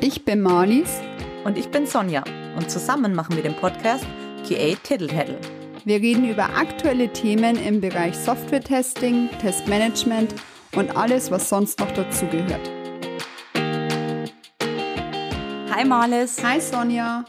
Ich 0.00 0.24
bin 0.24 0.40
Marlies. 0.42 1.00
Und 1.44 1.58
ich 1.58 1.70
bin 1.70 1.84
Sonja. 1.84 2.22
Und 2.56 2.70
zusammen 2.70 3.14
machen 3.16 3.34
wir 3.34 3.42
den 3.42 3.56
Podcast 3.56 4.06
QA 4.46 4.76
Tiddle 4.84 5.38
Wir 5.84 5.96
reden 5.96 6.30
über 6.30 6.44
aktuelle 6.56 7.12
Themen 7.12 7.56
im 7.56 7.80
Bereich 7.80 8.16
Software-Testing, 8.16 9.28
Testmanagement 9.40 10.36
und 10.76 10.96
alles, 10.96 11.32
was 11.32 11.48
sonst 11.48 11.80
noch 11.80 11.90
dazugehört. 11.90 12.70
Hi 15.74 15.84
Marlies. 15.84 16.44
Hi 16.44 16.60
Sonja. 16.60 17.24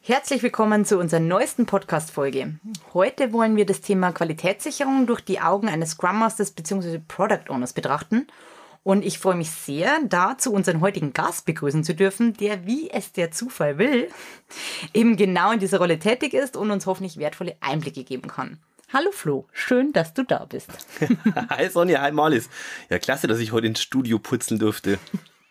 Herzlich 0.00 0.42
willkommen 0.42 0.84
zu 0.84 0.98
unserer 0.98 1.20
neuesten 1.20 1.66
Podcast-Folge. 1.66 2.58
Heute 2.92 3.32
wollen 3.32 3.54
wir 3.54 3.66
das 3.66 3.82
Thema 3.82 4.10
Qualitätssicherung 4.10 5.06
durch 5.06 5.20
die 5.20 5.40
Augen 5.40 5.68
eines 5.68 5.90
Scrum 5.90 6.18
Masters 6.18 6.50
bzw. 6.50 6.98
Product 7.06 7.50
Owners 7.50 7.72
betrachten. 7.72 8.26
Und 8.82 9.04
ich 9.04 9.18
freue 9.18 9.34
mich 9.34 9.50
sehr, 9.50 9.98
dazu 10.04 10.52
unseren 10.52 10.80
heutigen 10.80 11.12
Gast 11.12 11.44
begrüßen 11.44 11.84
zu 11.84 11.94
dürfen, 11.94 12.32
der, 12.34 12.66
wie 12.66 12.90
es 12.90 13.12
der 13.12 13.30
Zufall 13.30 13.76
will, 13.76 14.08
eben 14.94 15.16
genau 15.16 15.52
in 15.52 15.60
dieser 15.60 15.78
Rolle 15.78 15.98
tätig 15.98 16.32
ist 16.32 16.56
und 16.56 16.70
uns 16.70 16.86
hoffentlich 16.86 17.18
wertvolle 17.18 17.56
Einblicke 17.60 18.04
geben 18.04 18.28
kann. 18.28 18.58
Hallo 18.92 19.10
Flo, 19.12 19.46
schön, 19.52 19.92
dass 19.92 20.14
du 20.14 20.24
da 20.24 20.46
bist. 20.46 20.70
hi 21.50 21.68
Sonja, 21.68 22.00
hi 22.00 22.10
Marlies. 22.10 22.48
Ja, 22.88 22.98
klasse, 22.98 23.26
dass 23.26 23.38
ich 23.38 23.52
heute 23.52 23.66
ins 23.66 23.82
Studio 23.82 24.18
putzeln 24.18 24.58
durfte. 24.58 24.98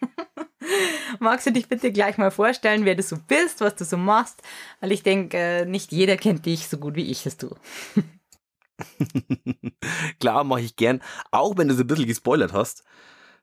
Magst 1.20 1.46
du 1.46 1.52
dich 1.52 1.68
bitte 1.68 1.92
gleich 1.92 2.18
mal 2.18 2.32
vorstellen, 2.32 2.84
wer 2.86 2.96
du 2.96 3.04
so 3.04 3.18
bist, 3.28 3.62
was 3.62 3.76
du 3.76 3.86
so 3.86 3.98
machst? 3.98 4.42
Weil 4.80 4.92
ich 4.92 5.04
denke, 5.04 5.38
äh, 5.38 5.66
nicht 5.66 5.92
jeder 5.92 6.18
kennt 6.18 6.46
dich 6.46 6.68
so 6.68 6.78
gut 6.78 6.96
wie 6.96 7.10
ich 7.10 7.26
es 7.26 7.38
tue. 7.38 7.56
Klar, 10.20 10.44
mache 10.44 10.62
ich 10.62 10.76
gern. 10.76 11.02
Auch 11.32 11.58
wenn 11.58 11.68
du 11.68 11.76
so 11.76 11.84
ein 11.84 11.88
bisschen 11.88 12.08
gespoilert 12.08 12.54
hast, 12.54 12.84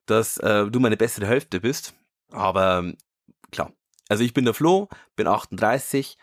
dass 0.06 0.38
äh, 0.38 0.66
du 0.66 0.80
meine 0.80 0.96
bessere 0.96 1.26
Hälfte 1.26 1.60
bist. 1.60 1.94
Aber 2.30 2.78
ähm, 2.78 2.96
klar. 3.50 3.72
Also 4.08 4.22
ich 4.22 4.34
bin 4.34 4.44
der 4.44 4.54
Flo, 4.54 4.88
bin 5.16 5.26
38, 5.26 6.16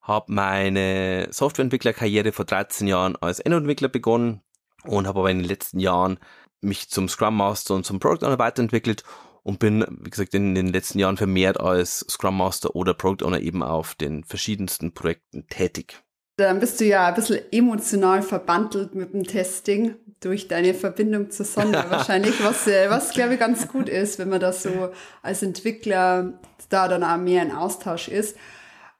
habe 0.00 0.32
meine 0.32 1.26
Softwareentwicklerkarriere 1.30 2.32
vor 2.32 2.44
13 2.44 2.86
Jahren 2.86 3.16
als 3.16 3.40
Endentwickler 3.40 3.88
begonnen 3.88 4.42
und 4.84 5.06
habe 5.06 5.20
aber 5.20 5.30
in 5.30 5.38
den 5.38 5.48
letzten 5.48 5.80
Jahren 5.80 6.18
mich 6.60 6.88
zum 6.88 7.08
Scrum 7.08 7.36
Master 7.36 7.74
und 7.74 7.84
zum 7.84 7.98
Product 7.98 8.24
Owner 8.24 8.38
weiterentwickelt 8.38 9.02
und 9.42 9.58
bin, 9.58 9.84
wie 10.00 10.10
gesagt, 10.10 10.34
in 10.34 10.54
den 10.54 10.68
letzten 10.68 10.98
Jahren 10.98 11.16
vermehrt 11.16 11.60
als 11.60 12.00
Scrum 12.08 12.36
Master 12.36 12.74
oder 12.74 12.94
Product 12.94 13.24
Owner 13.24 13.40
eben 13.40 13.62
auf 13.62 13.94
den 13.94 14.24
verschiedensten 14.24 14.92
Projekten 14.92 15.46
tätig. 15.48 16.02
Dann 16.36 16.60
bist 16.60 16.80
du 16.80 16.84
ja 16.84 17.06
ein 17.06 17.14
bisschen 17.14 17.40
emotional 17.50 18.22
verbandelt 18.22 18.94
mit 18.94 19.14
dem 19.14 19.24
Testing 19.24 19.94
durch 20.20 20.48
deine 20.48 20.74
Verbindung 20.74 21.30
zur 21.30 21.46
Sonne 21.46 21.84
wahrscheinlich, 21.88 22.42
was, 22.44 22.66
äh, 22.66 22.90
was 22.90 23.10
glaube 23.10 23.34
ich 23.34 23.40
ganz 23.40 23.68
gut 23.68 23.88
ist, 23.88 24.18
wenn 24.18 24.28
man 24.28 24.40
das 24.40 24.62
so 24.62 24.90
als 25.22 25.42
Entwickler 25.42 26.34
da 26.68 26.88
dann 26.88 27.04
auch 27.04 27.16
mehr 27.16 27.42
in 27.42 27.52
Austausch 27.52 28.08
ist. 28.08 28.36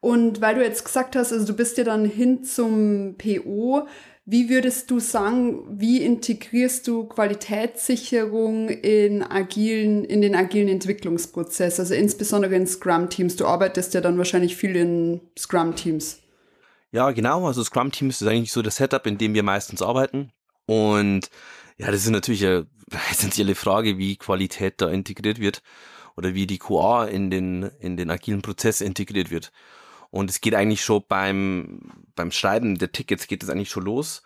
Und 0.01 0.41
weil 0.41 0.55
du 0.55 0.62
jetzt 0.62 0.84
gesagt 0.84 1.17
hast, 1.17 1.33
also 1.33 1.47
du 1.47 1.55
bist 1.55 1.78
ja 1.78 1.84
dann 1.84 2.05
hin 2.05 2.45
zum 2.45 3.17
PO, 3.19 3.87
wie 4.25 4.48
würdest 4.48 4.91
du 4.91 4.98
sagen, 4.98 5.62
wie 5.69 6.03
integrierst 6.03 6.87
du 6.89 7.05
Qualitätssicherung 7.05 8.69
in 8.69 9.23
agilen, 9.23 10.05
in 10.05 10.21
den 10.21 10.34
agilen 10.34 10.69
Entwicklungsprozess, 10.69 11.78
also 11.78 11.95
insbesondere 11.95 12.56
in 12.56 12.67
Scrum-Teams? 12.67 13.37
Du 13.37 13.47
arbeitest 13.47 13.95
ja 13.95 14.00
dann 14.00 14.19
wahrscheinlich 14.19 14.56
viel 14.56 14.75
in 14.75 15.21
Scrum-Teams. 15.39 16.23
Ja, 16.92 17.11
genau. 17.11 17.47
Also 17.47 17.62
Scrum-Teams 17.62 18.23
ist 18.23 18.29
eigentlich 18.29 18.53
so 18.53 18.62
das 18.62 18.77
Setup, 18.77 19.06
in 19.06 19.19
dem 19.19 19.34
wir 19.34 19.42
meistens 19.42 19.83
arbeiten. 19.83 20.33
Und 20.67 21.31
ja, 21.78 21.91
das 21.91 22.05
ist 22.05 22.11
natürlich 22.11 22.45
eine 22.45 22.67
essentielle 23.11 23.55
Frage, 23.55 23.98
wie 23.98 24.17
Qualität 24.17 24.81
da 24.81 24.89
integriert 24.89 25.39
wird 25.39 25.62
oder 26.17 26.34
wie 26.34 26.47
die 26.47 26.59
QA 26.59 27.05
in 27.05 27.31
den, 27.31 27.65
in 27.81 27.97
den 27.97 28.11
agilen 28.11 28.43
Prozess 28.43 28.81
integriert 28.81 29.31
wird. 29.31 29.53
Und 30.11 30.31
es 30.31 30.41
geht 30.41 30.55
eigentlich 30.55 30.83
schon 30.83 31.05
beim, 31.06 31.81
beim 32.15 32.31
Schreiben 32.31 32.78
der 32.78 32.93
Tickets 32.93 33.27
geht 33.27 33.43
es 33.43 33.50
eigentlich 33.50 33.71
schon 33.71 33.84
los, 33.84 34.22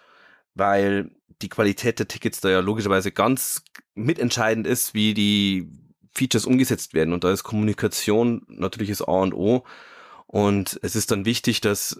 weil 0.54 1.10
die 1.42 1.48
Qualität 1.48 1.98
der 1.98 2.06
Tickets 2.06 2.40
da 2.40 2.50
ja 2.50 2.60
logischerweise 2.60 3.12
ganz 3.12 3.64
mitentscheidend 3.94 4.66
ist, 4.66 4.94
wie 4.94 5.14
die 5.14 5.68
Features 6.12 6.46
umgesetzt 6.46 6.94
werden. 6.94 7.12
Und 7.12 7.24
da 7.24 7.32
ist 7.32 7.44
Kommunikation 7.44 8.42
natürlich 8.48 8.90
das 8.90 9.02
A 9.02 9.12
und 9.12 9.34
O. 9.34 9.64
Und 10.26 10.78
es 10.82 10.96
ist 10.96 11.10
dann 11.10 11.24
wichtig, 11.24 11.60
dass, 11.60 11.98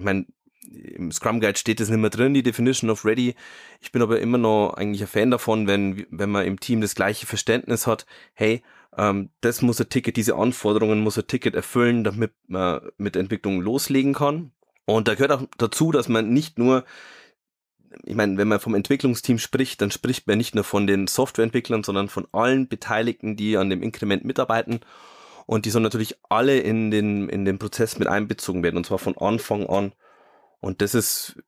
ich 0.00 0.04
meine, 0.04 0.24
im 0.72 1.12
Scrum 1.12 1.40
Guide 1.40 1.58
steht 1.58 1.78
das 1.78 1.90
nicht 1.90 2.00
mehr 2.00 2.10
drin, 2.10 2.32
die 2.32 2.42
Definition 2.42 2.90
of 2.90 3.04
Ready. 3.04 3.34
Ich 3.80 3.92
bin 3.92 4.00
aber 4.00 4.18
immer 4.20 4.38
noch 4.38 4.74
eigentlich 4.74 5.02
ein 5.02 5.08
Fan 5.08 5.30
davon, 5.30 5.66
wenn, 5.66 6.06
wenn 6.10 6.30
man 6.30 6.46
im 6.46 6.58
Team 6.58 6.80
das 6.80 6.94
gleiche 6.94 7.26
Verständnis 7.26 7.86
hat, 7.86 8.06
hey, 8.32 8.62
ähm, 8.96 9.28
das 9.42 9.60
muss 9.60 9.80
ein 9.80 9.90
Ticket, 9.90 10.16
diese 10.16 10.36
Anforderungen 10.36 11.00
muss 11.00 11.18
ein 11.18 11.26
Ticket 11.26 11.54
erfüllen, 11.54 12.02
damit 12.02 12.32
man 12.46 12.80
mit 12.96 13.14
Entwicklung 13.16 13.60
loslegen 13.60 14.14
kann. 14.14 14.52
Und 14.86 15.06
da 15.06 15.14
gehört 15.14 15.32
auch 15.32 15.42
dazu, 15.58 15.92
dass 15.92 16.08
man 16.08 16.32
nicht 16.32 16.58
nur, 16.58 16.84
ich 18.04 18.14
meine, 18.14 18.38
wenn 18.38 18.48
man 18.48 18.60
vom 18.60 18.74
Entwicklungsteam 18.74 19.38
spricht, 19.38 19.82
dann 19.82 19.90
spricht 19.90 20.26
man 20.26 20.38
nicht 20.38 20.54
nur 20.54 20.64
von 20.64 20.86
den 20.86 21.08
Softwareentwicklern, 21.08 21.84
sondern 21.84 22.08
von 22.08 22.26
allen 22.32 22.68
Beteiligten, 22.68 23.36
die 23.36 23.58
an 23.58 23.68
dem 23.68 23.82
Inkrement 23.82 24.24
mitarbeiten. 24.24 24.80
Und 25.50 25.66
die 25.66 25.70
sollen 25.70 25.82
natürlich 25.82 26.14
alle 26.28 26.60
in 26.60 26.92
den, 26.92 27.28
in 27.28 27.44
den 27.44 27.58
Prozess 27.58 27.98
mit 27.98 28.06
einbezogen 28.06 28.62
werden, 28.62 28.76
und 28.76 28.86
zwar 28.86 29.00
von 29.00 29.18
Anfang 29.18 29.66
an. 29.66 29.92
Und 30.60 30.80
das 30.80 30.94
ist, 30.94 31.42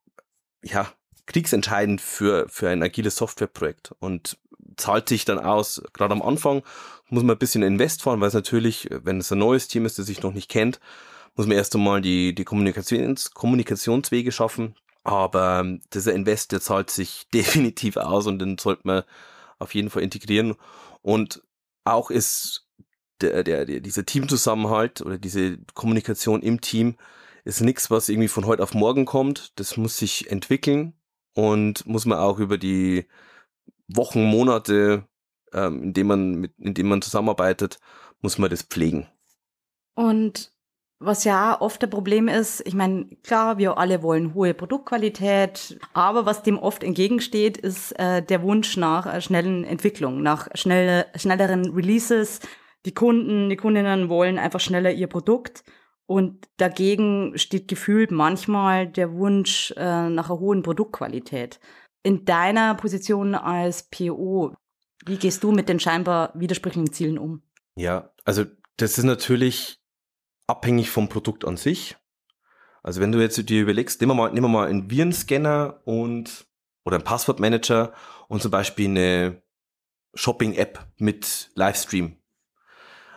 ja, 0.61 0.93
kriegsentscheidend 1.27 2.01
für, 2.01 2.49
für 2.49 2.69
ein 2.69 2.83
agiles 2.83 3.15
Softwareprojekt 3.15 3.95
und 4.01 4.39
zahlt 4.77 5.09
sich 5.09 5.25
dann 5.25 5.39
aus, 5.39 5.85
gerade 5.93 6.15
am 6.15 6.21
Anfang 6.21 6.65
muss 7.11 7.23
man 7.23 7.37
ein 7.37 7.39
bisschen 7.39 7.63
Invest 7.63 8.03
fahren, 8.03 8.21
weil 8.21 8.27
es 8.27 8.35
natürlich, 8.35 8.89
wenn 8.91 9.19
es 9.19 9.31
ein 9.31 9.39
neues 9.39 9.69
Team 9.69 9.87
ist, 9.87 10.01
das 10.01 10.07
sich 10.07 10.21
noch 10.21 10.34
nicht 10.34 10.51
kennt, 10.51 10.81
muss 11.37 11.47
man 11.47 11.57
erst 11.57 11.77
einmal 11.77 12.03
die, 12.03 12.34
die 12.34 12.45
Kommunikations, 12.45 13.31
Kommunikationswege 13.31 14.33
schaffen. 14.33 14.75
Aber 15.05 15.61
ähm, 15.61 15.81
dieser 15.95 16.13
Invest, 16.13 16.51
der 16.51 16.61
zahlt 16.61 16.91
sich 16.91 17.29
definitiv 17.34 17.99
aus 17.99 18.27
und 18.27 18.41
den 18.41 18.59
sollte 18.59 18.83
man 18.83 19.05
auf 19.61 19.77
jeden 19.77 19.91
Fall 19.91 20.03
integrieren. 20.03 20.57
Und 21.03 21.45
auch 21.84 22.11
ist 22.11 22.67
der, 23.22 23.43
der, 23.44 23.65
der, 23.65 23.81
dieser 23.81 24.05
Teamzusammenhalt 24.05 25.00
oder 25.00 25.19
diese 25.19 25.59
Kommunikation 25.75 26.43
im 26.43 26.60
Team 26.60 26.97
ist 27.44 27.60
nichts, 27.60 27.91
was 27.91 28.09
irgendwie 28.09 28.28
von 28.28 28.47
heute 28.47 28.62
auf 28.62 28.75
morgen 28.75 29.05
kommt. 29.05 29.59
Das 29.59 29.77
muss 29.77 29.97
sich 29.97 30.31
entwickeln 30.31 30.94
und 31.34 31.87
muss 31.87 32.06
man 32.06 32.19
auch 32.19 32.38
über 32.38 32.59
die 32.59 33.06
Wochen, 33.88 34.25
Monate 34.25 35.06
ähm, 35.53 35.83
in 35.83 35.93
dem 35.93 36.06
man 36.06 36.34
mit, 36.34 36.53
in 36.59 36.75
dem 36.75 36.88
man 36.88 37.03
zusammenarbeitet, 37.03 37.78
muss 38.21 38.38
man 38.38 38.50
das 38.50 38.62
pflegen. 38.62 39.06
Und 39.94 40.53
was 40.99 41.25
ja 41.25 41.60
oft 41.60 41.83
ein 41.83 41.91
Problem 41.91 42.28
ist, 42.28 42.62
ich 42.66 42.75
meine, 42.75 43.06
klar, 43.25 43.59
wir 43.59 43.77
alle 43.77 44.03
wollen 44.03 44.34
hohe 44.34 44.54
Produktqualität, 44.54 45.78
aber 45.93 46.27
was 46.27 46.43
dem 46.43 46.59
oft 46.59 46.84
entgegensteht, 46.84 47.56
ist 47.56 47.93
äh, 47.99 48.22
der 48.22 48.43
Wunsch 48.43 48.77
nach 48.77 49.12
äh, 49.12 49.21
schnellen 49.21 49.65
Entwicklung, 49.65 50.22
nach 50.22 50.49
schnelle, 50.54 51.06
schnelleren 51.16 51.75
Releases. 51.75 52.41
Die 52.84 52.94
Kunden, 52.94 53.48
die 53.48 53.56
Kundinnen 53.56 54.09
wollen 54.09 54.38
einfach 54.38 54.60
schneller 54.60 54.91
ihr 54.91 55.06
Produkt 55.06 55.65
und 56.06 56.48
dagegen 56.56 57.38
steht 57.38 57.69
gefühlt 57.69 58.10
manchmal 58.10 58.88
der 58.88 59.12
Wunsch 59.12 59.72
äh, 59.76 60.09
nach 60.10 60.31
einer 60.31 60.41
hohen 60.41 60.62
Produktqualität. 60.62 61.60
In 62.03 62.25
deiner 62.25 62.75
Position 62.75 63.34
als 63.34 63.88
PO, 63.88 64.54
wie 65.06 65.16
gehst 65.16 65.44
du 65.44 65.53
mit 65.53 65.69
den 65.69 65.81
scheinbar 65.81 66.32
widersprüchlichen 66.34 66.92
Zielen 66.92 67.19
um? 67.19 67.42
Ja, 67.76 68.10
also 68.25 68.44
das 68.76 68.98
ist 68.98 69.04
natürlich 69.04 69.81
abhängig 70.47 70.91
vom 70.91 71.09
Produkt 71.09 71.44
an 71.44 71.56
sich. 71.56 71.97
Also 72.82 73.00
wenn 73.00 73.12
du 73.12 73.21
jetzt 73.21 73.48
dir 73.48 73.62
überlegst, 73.62 74.00
nehmen 74.00 74.10
wir 74.10 74.15
mal, 74.15 74.32
nehmen 74.32 74.47
wir 74.47 74.48
mal 74.48 74.69
einen 74.69 74.91
Virenscanner 74.91 75.81
und 75.84 76.47
oder 76.84 76.97
einen 76.97 77.04
Passwortmanager 77.04 77.92
und 78.28 78.42
zum 78.42 78.50
Beispiel 78.50 78.87
eine 78.87 79.42
Shopping-App 80.15 80.84
mit 80.98 81.50
Livestream. 81.54 82.16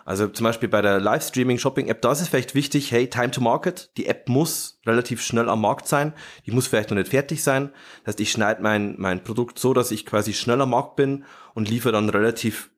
Also 0.06 0.28
zum 0.28 0.44
Beispiel 0.44 0.70
bei 0.70 0.84
der 0.84 1.00
Livestreaming-Shopping-App, 1.00 2.00
da 2.00 2.12
ist 2.12 2.22
es 2.22 2.28
vielleicht 2.28 2.54
wichtig, 2.54 2.92
hey, 2.92 3.10
Time 3.10 3.32
to 3.32 3.42
Market, 3.42 3.90
die 3.98 4.06
App 4.06 4.30
muss 4.30 4.80
relativ 4.86 5.24
schnell 5.24 5.50
am 5.50 5.62
Markt 5.62 5.88
sein, 5.88 6.14
die 6.46 6.52
muss 6.52 6.68
vielleicht 6.68 6.92
noch 6.92 6.98
nicht 6.98 7.10
fertig 7.10 7.42
sein. 7.42 7.72
Das 8.04 8.14
heißt, 8.14 8.20
ich 8.20 8.32
schneide 8.32 8.62
mein, 8.62 8.94
mein 9.00 9.24
Produkt 9.24 9.58
so, 9.58 9.74
dass 9.74 9.90
ich 9.90 10.06
quasi 10.06 10.34
schnell 10.34 10.62
am 10.62 10.70
Markt 10.70 10.96
bin 10.96 11.26
und 11.56 11.68
liefere 11.68 11.94
dann 11.94 12.10
relativ 12.10 12.70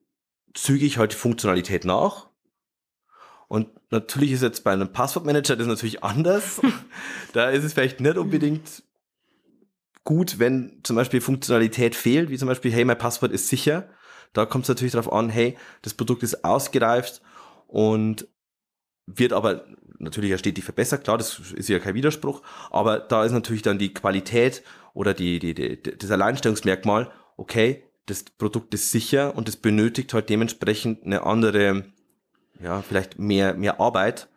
zügig 0.53 0.97
halt 0.97 1.11
die 1.11 1.17
Funktionalität 1.17 1.83
nach. 1.83 2.29
Und 3.49 3.67
natürlich 3.91 4.31
ist 4.31 4.41
jetzt 4.41 4.63
bei 4.63 4.71
einem 4.71 4.93
Passwortmanager 4.93 5.57
das 5.57 5.67
natürlich 5.67 6.05
anders. 6.05 6.61
da 7.33 7.49
ist 7.49 7.65
es 7.65 7.73
vielleicht 7.73 7.99
nicht 7.99 8.17
unbedingt 8.17 8.83
gut, 10.05 10.39
wenn 10.39 10.79
zum 10.83 10.95
Beispiel 10.95 11.19
Funktionalität 11.19 11.93
fehlt, 11.93 12.29
wie 12.29 12.37
zum 12.37 12.47
Beispiel, 12.47 12.71
hey, 12.71 12.85
mein 12.85 12.97
Passwort 12.97 13.33
ist 13.33 13.49
sicher 13.49 13.89
da 14.33 14.45
kommt 14.45 14.65
es 14.65 14.69
natürlich 14.69 14.93
darauf 14.93 15.11
an, 15.11 15.29
hey, 15.29 15.57
das 15.81 15.93
Produkt 15.93 16.23
ist 16.23 16.43
ausgereift 16.43 17.21
und 17.67 18.27
wird 19.05 19.33
aber 19.33 19.65
natürlich 19.99 20.31
ja 20.31 20.37
stetig 20.37 20.63
verbessert, 20.63 21.03
klar, 21.03 21.17
das 21.17 21.39
ist 21.39 21.69
ja 21.69 21.79
kein 21.79 21.95
Widerspruch, 21.95 22.41
aber 22.69 22.99
da 22.99 23.23
ist 23.23 23.31
natürlich 23.31 23.61
dann 23.61 23.79
die 23.79 23.93
Qualität 23.93 24.63
oder 24.93 25.13
die, 25.13 25.39
die, 25.39 25.53
die, 25.53 25.81
das 25.81 26.11
Alleinstellungsmerkmal, 26.11 27.11
okay, 27.37 27.83
das 28.07 28.23
Produkt 28.23 28.73
ist 28.73 28.91
sicher 28.91 29.35
und 29.35 29.49
es 29.49 29.57
benötigt 29.57 30.13
halt 30.13 30.29
dementsprechend 30.29 31.05
eine 31.05 31.23
andere, 31.23 31.85
ja, 32.59 32.81
vielleicht 32.81 33.19
mehr, 33.19 33.53
mehr 33.53 33.79
Arbeit. 33.79 34.29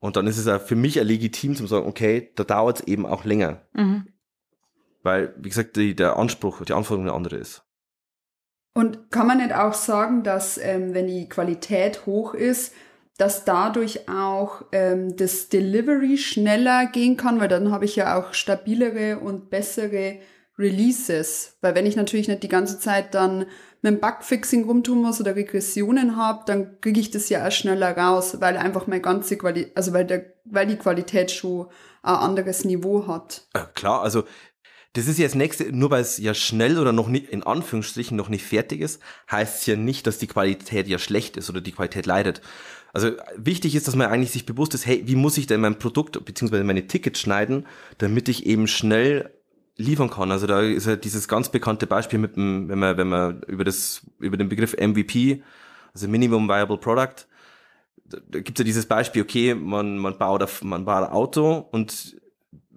Und 0.00 0.16
dann 0.16 0.26
ist 0.26 0.36
es 0.36 0.46
ja 0.46 0.58
für 0.58 0.76
mich 0.76 0.96
ja 0.96 1.02
legitim 1.02 1.54
zu 1.56 1.66
sagen, 1.66 1.86
okay, 1.86 2.32
da 2.34 2.44
dauert 2.44 2.80
es 2.80 2.86
eben 2.86 3.06
auch 3.06 3.24
länger. 3.24 3.62
Mhm. 3.72 4.08
Weil, 5.02 5.34
wie 5.38 5.48
gesagt, 5.48 5.76
die, 5.76 5.94
der 5.94 6.16
Anspruch, 6.16 6.62
die 6.64 6.72
Anforderung 6.72 7.08
eine 7.08 7.16
andere 7.16 7.36
ist. 7.36 7.63
Und 8.74 9.10
kann 9.12 9.28
man 9.28 9.38
nicht 9.38 9.54
auch 9.54 9.74
sagen, 9.74 10.24
dass 10.24 10.58
ähm, 10.58 10.94
wenn 10.94 11.06
die 11.06 11.28
Qualität 11.28 12.06
hoch 12.06 12.34
ist, 12.34 12.74
dass 13.16 13.44
dadurch 13.44 14.08
auch 14.08 14.64
ähm, 14.72 15.16
das 15.16 15.48
Delivery 15.48 16.18
schneller 16.18 16.86
gehen 16.86 17.16
kann, 17.16 17.40
weil 17.40 17.48
dann 17.48 17.70
habe 17.70 17.84
ich 17.84 17.94
ja 17.94 18.18
auch 18.18 18.34
stabilere 18.34 19.20
und 19.20 19.50
bessere 19.50 20.18
Releases. 20.58 21.56
Weil 21.60 21.76
wenn 21.76 21.86
ich 21.86 21.94
natürlich 21.94 22.26
nicht 22.26 22.42
die 22.42 22.48
ganze 22.48 22.80
Zeit 22.80 23.14
dann 23.14 23.46
mit 23.82 23.92
dem 23.92 24.00
Bugfixing 24.00 24.64
rumtun 24.64 25.02
muss 25.02 25.20
oder 25.20 25.36
Regressionen 25.36 26.16
habe, 26.16 26.42
dann 26.46 26.80
kriege 26.80 26.98
ich 26.98 27.10
das 27.10 27.28
ja 27.28 27.46
auch 27.46 27.52
schneller 27.52 27.96
raus, 27.96 28.38
weil 28.40 28.56
einfach 28.56 28.86
meine 28.86 29.02
ganze 29.02 29.36
Qualität, 29.36 29.76
also 29.76 29.92
weil, 29.92 30.06
der, 30.06 30.24
weil 30.44 30.66
die 30.66 30.76
Qualität 30.76 31.30
schon 31.30 31.66
ein 32.02 32.14
anderes 32.14 32.64
Niveau 32.64 33.06
hat. 33.06 33.46
Ja, 33.54 33.66
klar, 33.74 34.02
also 34.02 34.24
das 34.94 35.08
ist 35.08 35.20
das 35.20 35.34
nächste, 35.34 35.72
nur 35.76 35.90
weil 35.90 36.02
es 36.02 36.18
ja 36.18 36.34
schnell 36.34 36.78
oder 36.78 36.92
noch 36.92 37.08
nicht, 37.08 37.28
in 37.28 37.42
Anführungsstrichen, 37.42 38.16
noch 38.16 38.28
nicht 38.28 38.44
fertig 38.44 38.80
ist, 38.80 39.02
heißt 39.30 39.60
es 39.60 39.66
ja 39.66 39.76
nicht, 39.76 40.06
dass 40.06 40.18
die 40.18 40.28
Qualität 40.28 40.86
ja 40.86 40.98
schlecht 40.98 41.36
ist 41.36 41.50
oder 41.50 41.60
die 41.60 41.72
Qualität 41.72 42.06
leidet. 42.06 42.40
Also 42.92 43.10
wichtig 43.36 43.74
ist, 43.74 43.88
dass 43.88 43.96
man 43.96 44.08
eigentlich 44.08 44.30
sich 44.30 44.46
bewusst 44.46 44.72
ist, 44.72 44.86
hey, 44.86 45.02
wie 45.04 45.16
muss 45.16 45.36
ich 45.36 45.48
denn 45.48 45.60
mein 45.60 45.80
Produkt 45.80 46.24
bzw. 46.24 46.62
meine 46.62 46.86
Tickets 46.86 47.18
schneiden, 47.18 47.66
damit 47.98 48.28
ich 48.28 48.46
eben 48.46 48.68
schnell 48.68 49.30
liefern 49.76 50.10
kann. 50.10 50.30
Also 50.30 50.46
da 50.46 50.60
ist 50.60 50.86
ja 50.86 50.94
dieses 50.94 51.26
ganz 51.26 51.48
bekannte 51.48 51.88
Beispiel 51.88 52.20
mit 52.20 52.36
dem, 52.36 52.68
wenn 52.68 52.78
man, 52.78 52.96
wenn 52.96 53.08
man 53.08 53.42
über 53.48 53.64
das, 53.64 54.02
über 54.20 54.36
den 54.36 54.48
Begriff 54.48 54.76
MVP, 54.76 55.42
also 55.92 56.06
Minimum 56.06 56.48
Viable 56.48 56.78
Product, 56.78 57.26
da, 58.04 58.18
da 58.28 58.38
gibt 58.38 58.58
es 58.58 58.62
ja 58.62 58.64
dieses 58.64 58.86
Beispiel, 58.86 59.22
okay, 59.22 59.56
man, 59.56 59.98
man 59.98 60.16
baut 60.16 60.44
auf, 60.44 60.62
man 60.62 60.84
baut 60.84 61.02
ein 61.02 61.10
Auto 61.10 61.66
und 61.72 62.16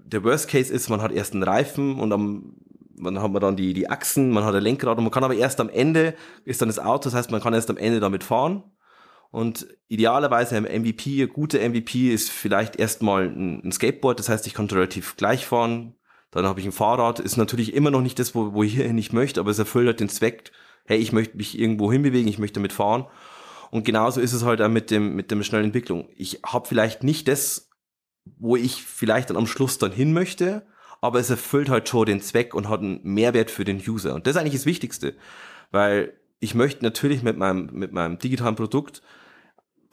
der 0.07 0.23
Worst 0.23 0.49
Case 0.49 0.73
ist, 0.73 0.89
man 0.89 1.01
hat 1.01 1.11
erst 1.11 1.33
einen 1.33 1.43
Reifen 1.43 1.99
und 1.99 2.11
am, 2.11 2.55
man 2.95 3.21
hat 3.21 3.31
man 3.31 3.41
dann 3.41 3.55
die, 3.55 3.73
die 3.73 3.89
Achsen, 3.89 4.31
man 4.31 4.43
hat 4.43 4.55
ein 4.55 4.63
Lenkrad 4.63 4.97
und 4.97 5.03
man 5.03 5.11
kann 5.11 5.23
aber 5.23 5.35
erst 5.35 5.59
am 5.59 5.69
Ende 5.69 6.15
ist 6.45 6.61
dann 6.61 6.69
das 6.69 6.79
Auto, 6.79 7.05
das 7.05 7.13
heißt, 7.13 7.31
man 7.31 7.41
kann 7.41 7.53
erst 7.53 7.69
am 7.69 7.77
Ende 7.77 7.99
damit 7.99 8.23
fahren. 8.23 8.63
Und 9.29 9.67
idealerweise 9.89 10.55
ein 10.55 10.63
MVP, 10.63 11.21
ein 11.21 11.29
guter 11.29 11.59
MVP 11.59 12.13
ist 12.13 12.31
vielleicht 12.31 12.77
erstmal 12.77 13.27
ein, 13.27 13.61
ein 13.63 13.71
Skateboard, 13.71 14.19
das 14.19 14.29
heißt, 14.29 14.47
ich 14.47 14.53
kann 14.53 14.67
relativ 14.67 15.17
gleich 15.17 15.45
fahren. 15.45 15.95
Dann 16.31 16.45
habe 16.45 16.59
ich 16.59 16.65
ein 16.65 16.71
Fahrrad, 16.71 17.19
ist 17.19 17.37
natürlich 17.37 17.73
immer 17.73 17.91
noch 17.91 18.01
nicht 18.01 18.19
das, 18.19 18.35
wo, 18.35 18.53
wo 18.53 18.63
ich 18.63 18.75
hier 18.75 18.91
nicht 18.93 19.13
möchte, 19.13 19.39
aber 19.39 19.51
es 19.51 19.59
erfüllt 19.59 19.87
halt 19.87 19.99
den 19.99 20.09
Zweck, 20.09 20.51
hey, 20.85 20.97
ich 20.97 21.11
möchte 21.11 21.35
mich 21.37 21.59
irgendwo 21.59 21.91
hinbewegen, 21.91 22.29
ich 22.29 22.39
möchte 22.39 22.55
damit 22.55 22.73
fahren. 22.73 23.05
Und 23.69 23.83
genauso 23.83 24.21
ist 24.21 24.33
es 24.33 24.43
halt 24.43 24.61
auch 24.61 24.69
mit 24.69 24.91
dem, 24.91 25.15
mit 25.15 25.29
dem 25.29 25.43
schnellen 25.43 25.65
Entwicklung. 25.65 26.07
Ich 26.15 26.39
habe 26.45 26.67
vielleicht 26.67 27.03
nicht 27.03 27.27
das, 27.27 27.66
wo 28.37 28.55
ich 28.55 28.83
vielleicht 28.83 29.29
dann 29.29 29.37
am 29.37 29.47
Schluss 29.47 29.77
dann 29.77 29.91
hin 29.91 30.13
möchte, 30.13 30.65
aber 31.01 31.19
es 31.19 31.29
erfüllt 31.29 31.69
halt 31.69 31.87
schon 31.87 32.05
den 32.05 32.21
Zweck 32.21 32.53
und 32.53 32.69
hat 32.69 32.81
einen 32.81 33.01
Mehrwert 33.03 33.51
für 33.51 33.65
den 33.65 33.81
User. 33.85 34.15
Und 34.15 34.25
das 34.25 34.35
ist 34.35 34.41
eigentlich 34.41 34.53
das 34.53 34.65
Wichtigste, 34.65 35.15
weil 35.71 36.13
ich 36.39 36.55
möchte 36.55 36.83
natürlich 36.83 37.23
mit 37.23 37.37
meinem, 37.37 37.69
mit 37.71 37.91
meinem 37.91 38.19
digitalen 38.19 38.55
Produkt 38.55 39.01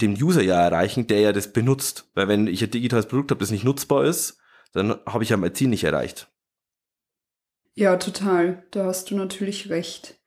den 0.01 0.21
User 0.21 0.43
ja 0.43 0.61
erreichen, 0.61 1.07
der 1.07 1.21
ja 1.21 1.33
das 1.33 1.53
benutzt. 1.53 2.11
Weil 2.15 2.29
wenn 2.29 2.47
ich 2.47 2.63
ein 2.63 2.71
digitales 2.71 3.07
Produkt 3.07 3.31
habe, 3.31 3.41
das 3.41 3.51
nicht 3.51 3.65
nutzbar 3.65 4.05
ist, 4.05 4.39
dann 4.73 4.99
habe 5.07 5.25
ich 5.25 5.31
ja 5.31 5.37
mein 5.37 5.55
Ziel 5.55 5.69
nicht 5.69 5.85
erreicht. 5.85 6.29
Ja, 7.75 7.97
total. 7.97 8.65
Da 8.71 8.87
hast 8.87 9.11
du 9.11 9.17
natürlich 9.17 9.71
recht. 9.71 10.19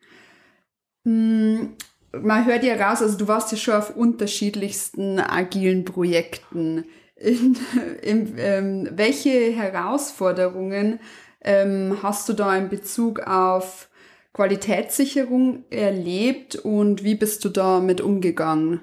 Hm, 1.05 1.75
man 2.11 2.45
hört 2.45 2.63
ja 2.63 2.75
raus, 2.75 3.01
also 3.01 3.17
du 3.17 3.27
warst 3.27 3.51
ja 3.51 3.57
schon 3.57 3.75
auf 3.75 3.95
unterschiedlichsten 3.95 5.19
agilen 5.19 5.85
Projekten. 5.85 6.85
In, 7.19 7.57
in, 8.01 8.35
ähm, 8.37 8.89
welche 8.91 9.51
Herausforderungen 9.51 10.99
ähm, 11.41 11.97
hast 12.03 12.29
du 12.29 12.33
da 12.33 12.55
in 12.55 12.69
Bezug 12.69 13.21
auf 13.21 13.89
Qualitätssicherung 14.33 15.65
erlebt 15.71 16.55
und 16.55 17.03
wie 17.03 17.15
bist 17.15 17.43
du 17.43 17.49
damit 17.49 18.01
umgegangen? 18.01 18.81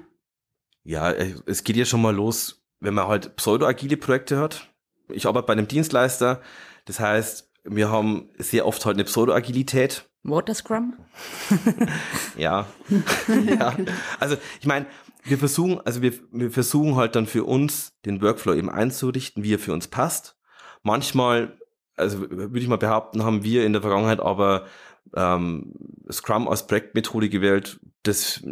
Ja, 0.83 1.11
äh, 1.11 1.33
es 1.45 1.63
geht 1.63 1.77
ja 1.77 1.85
schon 1.85 2.01
mal 2.01 2.13
los, 2.13 2.61
wenn 2.81 2.93
man 2.93 3.07
halt 3.07 3.37
pseudo-agile 3.37 3.97
Projekte 3.97 4.37
hat. 4.37 4.69
Ich 5.09 5.27
arbeite 5.27 5.47
bei 5.47 5.53
einem 5.53 5.67
Dienstleister, 5.67 6.41
das 6.85 6.99
heißt, 6.99 7.49
wir 7.63 7.89
haben 7.89 8.29
sehr 8.37 8.65
oft 8.65 8.85
halt 8.85 8.95
eine 8.95 9.05
Pseudo-Agilität. 9.05 10.07
Water 10.23 10.53
Scrum? 10.53 10.93
ja. 12.37 12.67
ja. 13.59 13.75
Also 14.19 14.37
ich 14.59 14.67
meine, 14.67 14.85
wir 15.25 15.37
versuchen, 15.37 15.81
also 15.83 16.01
wir, 16.01 16.13
wir 16.31 16.51
versuchen 16.51 16.95
halt 16.95 17.15
dann 17.15 17.25
für 17.25 17.43
uns 17.43 17.93
den 18.05 18.21
Workflow 18.21 18.53
eben 18.53 18.69
einzurichten, 18.69 19.43
wie 19.43 19.55
er 19.55 19.59
für 19.59 19.73
uns 19.73 19.87
passt. 19.87 20.37
Manchmal, 20.83 21.57
also 21.95 22.29
würde 22.29 22.59
ich 22.59 22.67
mal 22.67 22.77
behaupten, 22.77 23.23
haben 23.23 23.43
wir 23.43 23.65
in 23.65 23.73
der 23.73 23.81
Vergangenheit 23.81 24.19
aber 24.19 24.67
ähm, 25.15 25.73
Scrum 26.11 26.47
als 26.47 26.67
Projektmethode 26.67 27.29
gewählt, 27.29 27.79
das 28.03 28.43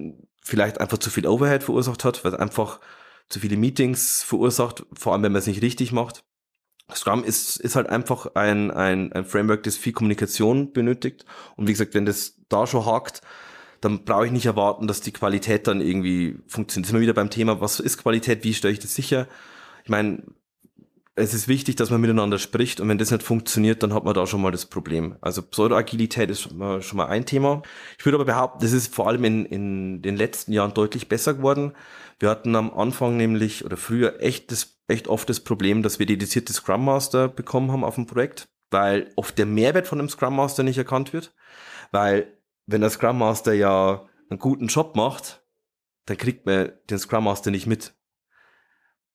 vielleicht 0.42 0.82
einfach 0.82 0.98
zu 0.98 1.10
viel 1.10 1.28
Overhead 1.28 1.64
verursacht 1.64 2.04
hat, 2.04 2.26
weil 2.26 2.34
es 2.34 2.40
einfach 2.40 2.80
zu 3.30 3.40
viele 3.40 3.56
Meetings 3.56 4.24
verursacht, 4.24 4.84
vor 4.94 5.14
allem 5.14 5.24
wenn 5.24 5.32
man 5.32 5.40
es 5.40 5.48
nicht 5.48 5.62
richtig 5.62 5.92
macht. 5.92 6.24
Scrum 6.94 7.24
ist, 7.24 7.58
ist 7.58 7.76
halt 7.76 7.88
einfach 7.88 8.36
ein, 8.36 8.72
ein, 8.72 9.14
ein 9.14 9.26
Framework, 9.26 9.64
das 9.64 9.78
viel 9.78 9.94
Kommunikation 9.94 10.74
benötigt. 10.74 11.26
Und 11.56 11.68
wie 11.68 11.72
gesagt, 11.72 11.94
wenn 11.94 12.06
das 12.06 12.40
da 12.50 12.68
schon 12.68 12.86
hakt, 12.86 13.22
dann 13.84 14.06
brauche 14.06 14.26
ich 14.26 14.32
nicht 14.32 14.46
erwarten, 14.46 14.88
dass 14.88 15.02
die 15.02 15.12
Qualität 15.12 15.68
dann 15.68 15.82
irgendwie 15.82 16.38
funktioniert. 16.48 16.88
Sind 16.88 16.96
wir 16.96 17.02
wieder 17.02 17.14
beim 17.14 17.30
Thema, 17.30 17.60
was 17.60 17.80
ist 17.80 17.98
Qualität, 17.98 18.44
wie 18.44 18.54
stelle 18.54 18.74
ich 18.74 18.80
das 18.80 18.96
sicher? 18.96 19.28
Ich 19.84 19.90
meine, 19.90 20.24
es 21.16 21.34
ist 21.34 21.48
wichtig, 21.48 21.76
dass 21.76 21.92
man 21.92 22.02
miteinander 22.02 22.40
spricht 22.40 22.80
und 22.80 22.90
wenn 22.90 22.98
das 22.98 23.12
nicht 23.12 23.24
funktioniert, 23.24 23.84
dann 23.84 23.94
hat 23.94 24.04
man 24.04 24.14
da 24.16 24.26
schon 24.26 24.42
mal 24.42 24.52
das 24.52 24.66
Problem. 24.66 25.18
Also 25.22 25.44
Pseudoagilität 25.44 26.30
ist 26.32 26.42
schon 26.42 26.58
mal, 26.58 26.82
schon 26.82 26.98
mal 26.98 27.06
ein 27.08 27.26
Thema. 27.26 27.62
Ich 28.00 28.06
würde 28.06 28.16
aber 28.16 28.26
behaupten, 28.26 28.62
das 28.62 28.72
ist 28.72 28.94
vor 28.96 29.08
allem 29.08 29.24
in, 29.24 29.46
in 29.46 30.02
den 30.02 30.16
letzten 30.16 30.54
Jahren 30.54 30.74
deutlich 30.74 31.10
besser 31.10 31.36
geworden. 31.36 31.74
Wir 32.20 32.30
hatten 32.30 32.56
am 32.56 32.74
Anfang 32.74 33.18
nämlich 33.18 33.64
oder 33.64 33.78
früher 33.78 34.22
echt, 34.22 34.52
das, 34.52 34.80
echt 34.88 35.08
oft 35.08 35.30
das 35.30 35.42
Problem, 35.42 35.84
dass 35.84 36.00
wir 36.00 36.06
dedizierte 36.06 36.54
Scrum 36.54 36.86
Master 36.86 37.28
bekommen 37.28 37.72
haben 37.72 37.84
auf 37.84 37.96
dem 37.96 38.08
Projekt, 38.08 38.48
weil 38.72 39.12
oft 39.16 39.38
der 39.38 39.46
Mehrwert 39.46 39.88
von 39.88 40.00
einem 40.00 40.10
Scrum 40.10 40.36
Master 40.36 40.64
nicht 40.64 40.78
erkannt 40.78 41.14
wird. 41.14 41.34
Weil 41.92 42.34
wenn 42.66 42.82
der 42.82 42.90
Scrum 42.90 43.18
Master 43.18 43.54
ja 43.54 44.08
einen 44.30 44.40
guten 44.40 44.68
Job 44.68 44.96
macht, 44.96 45.44
dann 46.06 46.18
kriegt 46.18 46.46
man 46.46 46.72
den 46.90 47.00
Scrum 47.00 47.26
Master 47.26 47.52
nicht 47.52 47.68
mit. 47.68 47.94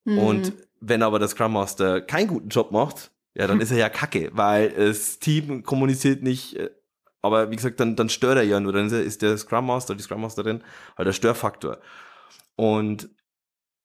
Mhm. 0.04 0.18
Und 0.18 0.52
wenn 0.80 1.02
aber 1.02 1.18
der 1.18 1.28
Scrum 1.28 1.52
Master 1.52 2.00
keinen 2.00 2.28
guten 2.28 2.48
Job 2.48 2.70
macht, 2.70 3.10
ja, 3.34 3.46
dann 3.46 3.60
ist 3.60 3.70
er 3.70 3.78
ja 3.78 3.88
kacke, 3.88 4.30
weil 4.32 4.70
das 4.70 5.18
Team 5.18 5.62
kommuniziert 5.62 6.22
nicht, 6.22 6.56
äh, 6.56 6.70
aber 7.22 7.50
wie 7.50 7.56
gesagt, 7.56 7.80
dann, 7.80 7.96
dann 7.96 8.08
stört 8.08 8.36
er 8.36 8.44
ja 8.44 8.60
nur, 8.60 8.72
dann 8.72 8.90
ist 8.90 9.22
der 9.22 9.36
Scrum 9.38 9.66
Master, 9.66 9.94
die 9.94 10.02
Scrum 10.02 10.20
Masterin 10.20 10.62
halt 10.96 11.06
der 11.06 11.12
Störfaktor. 11.12 11.78
Und 12.56 13.10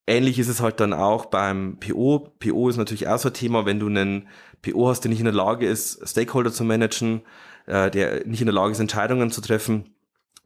ähnlich 0.06 0.38
ist 0.38 0.48
es 0.48 0.60
halt 0.60 0.80
dann 0.80 0.92
auch 0.92 1.26
beim 1.26 1.78
PO. 1.78 2.34
PO 2.38 2.68
ist 2.68 2.76
natürlich 2.76 3.08
auch 3.08 3.18
so 3.18 3.28
ein 3.28 3.34
Thema, 3.34 3.66
wenn 3.66 3.80
du 3.80 3.86
einen 3.86 4.28
PO 4.62 4.88
hast, 4.88 5.00
der 5.00 5.10
nicht 5.10 5.20
in 5.20 5.26
der 5.26 5.34
Lage 5.34 5.66
ist, 5.66 6.08
Stakeholder 6.08 6.52
zu 6.52 6.64
managen, 6.64 7.22
äh, 7.66 7.90
der 7.90 8.26
nicht 8.26 8.40
in 8.40 8.46
der 8.46 8.54
Lage 8.54 8.72
ist, 8.72 8.80
Entscheidungen 8.80 9.30
zu 9.30 9.40
treffen, 9.40 9.94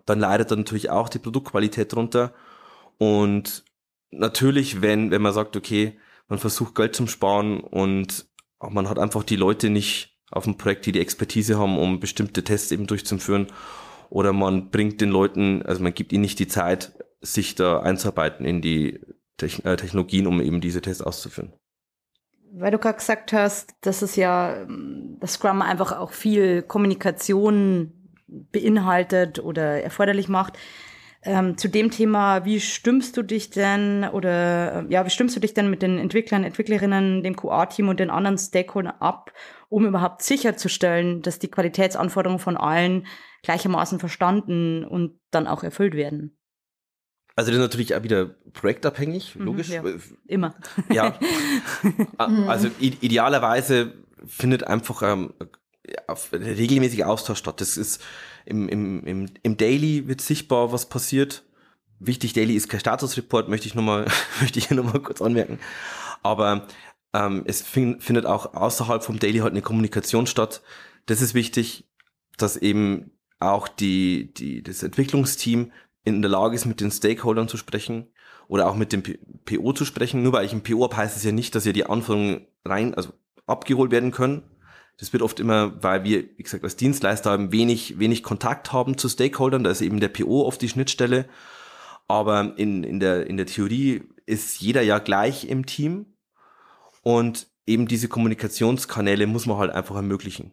dann 0.07 0.21
leidet 0.21 0.51
dann 0.51 0.61
natürlich 0.61 0.91
auch 0.91 1.09
die 1.09 1.19
Produktqualität 1.19 1.93
drunter. 1.93 2.33
Und 2.99 3.65
natürlich, 4.11 4.83
wenn, 4.83 5.11
wenn 5.11 5.23
man 5.23 5.35
sagt, 5.35 5.57
okay, 5.57 5.99
man 6.29 6.39
versucht 6.39 6.75
Geld 6.75 6.95
zum 6.95 7.09
Sparen 7.09 7.61
und 7.61 8.27
man 8.61 8.89
hat 8.89 8.99
einfach 8.99 9.23
die 9.23 9.37
Leute 9.37 9.71
nicht 9.71 10.19
auf 10.31 10.45
dem 10.45 10.57
Projekt, 10.57 10.87
die 10.87 10.93
die 10.93 11.01
Expertise 11.01 11.59
haben, 11.59 11.79
um 11.79 12.01
bestimmte 12.01 12.45
Tests 12.45 12.73
eben 12.73 12.87
durchzuführen. 12.87 13.47
Oder 14.11 14.33
man 14.33 14.71
bringt 14.71 15.01
den 15.01 15.11
Leuten, 15.11 15.63
also 15.63 15.83
man 15.83 15.95
gibt 15.95 16.13
ihnen 16.13 16.23
nicht 16.23 16.39
die 16.39 16.49
Zeit, 16.49 16.93
sich 17.21 17.55
da 17.55 17.81
einzuarbeiten 17.81 18.47
in 18.47 18.63
die 18.63 19.01
äh, 19.41 19.77
Technologien, 19.77 20.27
um 20.27 20.41
eben 20.41 20.61
diese 20.61 20.81
Tests 20.81 21.03
auszuführen. 21.03 21.53
Weil 22.53 22.71
du 22.71 22.79
gerade 22.79 22.99
gesagt 22.99 23.33
hast, 23.33 23.75
dass 23.83 24.03
es 24.03 24.17
ja 24.17 24.67
das 25.21 25.35
Scrum 25.35 25.63
einfach 25.63 25.93
auch 25.93 26.13
viel 26.13 26.63
Kommunikation 26.63 27.93
beinhaltet 28.27 29.39
oder 29.39 29.83
erforderlich 29.83 30.29
macht. 30.29 30.59
Ähm, 31.23 31.59
zu 31.59 31.69
dem 31.69 31.91
Thema, 31.91 32.45
wie 32.45 32.61
stimmst 32.61 33.17
du 33.17 33.23
dich 33.23 33.51
denn 33.51 34.05
oder 34.05 34.87
ja, 34.89 35.05
wie 35.05 35.11
stimmst 35.11 35.35
du 35.35 35.41
dich 35.41 35.53
denn 35.53 35.69
mit 35.69 35.83
den 35.83 35.99
Entwicklern, 35.99 36.45
Entwicklerinnen, 36.45 37.25
dem 37.25 37.37
QA-Team 37.37 37.89
und 37.89 37.99
den 37.99 38.11
anderen 38.11 38.39
Stakeholdern 38.39 38.95
ab, 39.01 39.33
um 39.69 39.85
überhaupt 39.85 40.23
sicherzustellen, 40.23 41.21
dass 41.23 41.41
die 41.41 41.51
Qualitätsanforderungen 41.51 42.39
von 42.39 42.57
allen 42.57 43.07
gleichermaßen 43.43 43.99
verstanden 43.99 44.85
und 44.85 45.19
dann 45.31 45.49
auch 45.49 45.65
erfüllt 45.65 45.95
werden? 45.95 46.39
Also 47.39 47.53
das 47.53 47.59
ist 47.59 47.63
natürlich 47.63 47.95
auch 47.95 48.03
wieder 48.03 48.35
projektabhängig, 48.53 49.37
mhm, 49.37 49.45
logisch. 49.45 49.69
Ja, 49.69 49.85
immer. 50.27 50.57
Ja. 50.91 51.17
also 52.19 52.69
idealerweise 52.81 53.93
findet 54.27 54.65
einfach 54.65 55.03
ähm, 55.03 55.35
regelmäßiger 56.33 57.09
Austausch 57.09 57.39
statt. 57.39 57.61
Das 57.61 57.77
ist 57.77 58.03
im, 58.45 58.69
im, 58.69 59.05
im, 59.05 59.31
im 59.41 59.57
Daily 59.57 60.09
wird 60.09 60.21
sichtbar, 60.21 60.73
was 60.73 60.89
passiert. 60.89 61.45
Wichtig, 62.01 62.33
Daily 62.33 62.57
ist 62.57 62.69
kein 62.69 62.81
Statusreport, 62.81 63.49
möchte 63.49 63.69
ich 63.69 63.77
nochmal, 63.77 64.07
möchte 64.41 64.59
ich 64.59 64.67
hier 64.67 64.77
nochmal 64.77 65.01
kurz 65.01 65.23
anmerken. 65.23 65.61
Aber 66.25 66.67
ähm, 67.15 67.45
es 67.47 67.63
find, 67.63 68.03
findet 68.03 68.27
auch 68.27 68.55
außerhalb 68.55 69.05
vom 69.05 69.21
Daily 69.21 69.39
halt 69.39 69.53
eine 69.53 69.63
Kommunikation 69.63 70.27
statt. 70.27 70.61
Das 71.07 71.23
ist 71.23 71.35
wichtig, 71.35 71.89
dass 72.37 72.57
eben 72.57 73.13
auch 73.39 73.69
die, 73.69 74.35
die, 74.35 74.61
das 74.61 74.83
Entwicklungsteam 74.83 75.71
in 76.17 76.23
der 76.23 76.31
Lage 76.31 76.55
ist, 76.55 76.67
mit 76.67 76.81
den 76.81 76.91
Stakeholdern 76.91 77.49
zu 77.49 77.57
sprechen 77.57 78.09
oder 78.49 78.69
auch 78.69 78.75
mit 78.75 78.93
dem 78.93 79.03
PO 79.45 79.73
zu 79.73 79.85
sprechen. 79.85 80.23
Nur 80.23 80.33
weil 80.33 80.47
ich 80.47 80.53
ein 80.53 80.63
PO 80.63 80.85
habe, 80.85 80.97
heißt 80.97 81.17
es 81.17 81.25
ja 81.25 81.33
nicht, 81.33 81.55
dass 81.55 81.65
ja 81.65 81.73
die 81.73 81.87
Anforderungen 81.87 82.47
rein, 82.65 82.95
also 82.95 83.13
abgeholt 83.47 83.91
werden 83.91 84.11
können. 84.11 84.43
Das 84.99 85.13
wird 85.13 85.23
oft 85.23 85.39
immer, 85.39 85.83
weil 85.83 86.03
wir, 86.03 86.25
wie 86.37 86.43
gesagt, 86.43 86.65
als 86.65 86.77
Dienstleister 86.77 87.31
haben 87.31 87.53
wenig, 87.53 87.99
wenig 87.99 88.23
Kontakt 88.23 88.73
haben 88.73 88.99
zu 88.99 89.09
Stakeholdern. 89.09 89.63
Da 89.63 89.71
ist 89.71 89.81
eben 89.81 90.01
der 90.01 90.09
PO 90.09 90.45
oft 90.45 90.61
die 90.61 90.69
Schnittstelle. 90.69 91.29
Aber 92.09 92.55
in, 92.57 92.83
in, 92.83 92.99
der, 92.99 93.27
in 93.27 93.37
der 93.37 93.47
Theorie 93.47 94.03
ist 94.27 94.61
jeder 94.61 94.83
ja 94.83 94.99
gleich 94.99 95.49
im 95.49 95.67
Team. 95.67 96.07
Und 97.03 97.47
eben 97.67 97.87
diese 97.87 98.09
Kommunikationskanäle 98.09 99.27
muss 99.27 99.47
man 99.47 99.59
halt 99.59 99.71
einfach 99.71 99.95
ermöglichen. 99.95 100.53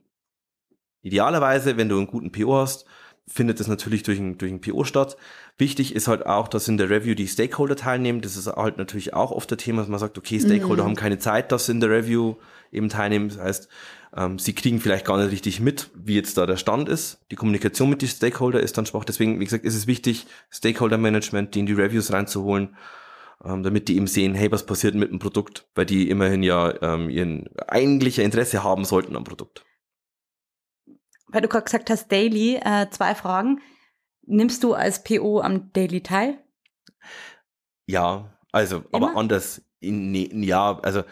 Idealerweise, 1.02 1.78
wenn 1.78 1.90
du 1.90 1.98
einen 1.98 2.08
guten 2.08 2.32
PO 2.32 2.56
hast, 2.56 2.86
findet 3.28 3.60
das 3.60 3.68
natürlich 3.68 4.04
durch 4.04 4.20
ein, 4.20 4.38
durch 4.38 4.52
ein 4.52 4.62
PO 4.62 4.84
statt. 4.84 5.18
Wichtig 5.58 5.96
ist 5.96 6.08
halt 6.08 6.26
auch, 6.26 6.48
dass 6.48 6.68
in 6.68 6.78
der 6.78 6.90
Review 6.90 7.16
die 7.16 7.28
Stakeholder 7.28 7.76
teilnehmen. 7.76 8.22
Das 8.22 8.38
ist 8.38 8.48
halt 8.48 8.78
natürlich 8.78 9.14
auch 9.14 9.32
oft 9.32 9.50
der 9.50 9.58
Thema, 9.58 9.82
dass 9.82 9.90
man 9.90 10.00
sagt, 10.00 10.18
okay, 10.18 10.40
Stakeholder 10.40 10.84
mhm. 10.84 10.90
haben 10.90 10.96
keine 10.96 11.18
Zeit, 11.18 11.52
dass 11.52 11.66
sie 11.66 11.72
in 11.72 11.80
der 11.80 11.90
Review 11.90 12.36
eben 12.72 12.90
teilnehmen. 12.90 13.30
Das 13.30 13.40
heißt, 13.40 13.70
ähm, 14.16 14.38
sie 14.38 14.54
kriegen 14.54 14.80
vielleicht 14.80 15.06
gar 15.06 15.18
nicht 15.18 15.32
richtig 15.32 15.60
mit, 15.60 15.90
wie 15.96 16.16
jetzt 16.16 16.38
da 16.38 16.46
der 16.46 16.58
Stand 16.58 16.88
ist. 16.88 17.20
Die 17.32 17.36
Kommunikation 17.36 17.90
mit 17.90 18.02
den 18.02 18.10
Stakeholder 18.10 18.60
ist 18.60 18.78
dann 18.78 18.86
schwach. 18.86 19.06
Deswegen, 19.06 19.40
wie 19.40 19.46
gesagt, 19.46 19.66
ist 19.66 19.76
es 19.76 19.88
wichtig, 19.88 20.28
Stakeholder 20.52 20.98
Management, 20.98 21.56
die 21.56 21.62
in 21.62 21.66
die 21.66 21.74
Reviews 21.74 22.14
reinzuholen, 22.14 22.76
ähm, 23.44 23.64
damit 23.64 23.88
die 23.88 23.96
eben 23.96 24.08
sehen, 24.08 24.36
hey, 24.36 24.52
was 24.52 24.68
passiert 24.68 24.94
mit 24.94 25.10
dem 25.10 25.20
Produkt, 25.20 25.66
weil 25.74 25.86
die 25.86 26.10
immerhin 26.10 26.44
ja 26.44 26.74
ähm, 26.82 27.10
ihren 27.10 27.50
eigentlicher 27.68 28.24
Interesse 28.24 28.64
haben 28.64 28.86
sollten 28.86 29.16
am 29.16 29.24
Produkt 29.24 29.66
weil 31.36 31.42
du 31.42 31.50
gerade 31.50 31.66
gesagt 31.66 31.90
hast, 31.90 32.10
Daily, 32.12 32.56
äh, 32.56 32.90
zwei 32.92 33.14
Fragen. 33.14 33.62
Nimmst 34.26 34.64
du 34.64 34.74
als 34.74 35.04
PO 35.04 35.42
am 35.42 35.74
Daily 35.74 36.02
teil? 36.02 36.42
Ja, 37.88 38.34
also, 38.54 38.78
Immer? 38.78 39.10
aber 39.10 39.18
anders. 39.18 39.62
In, 39.82 40.42
ja, 40.42 40.80
also 40.80 41.04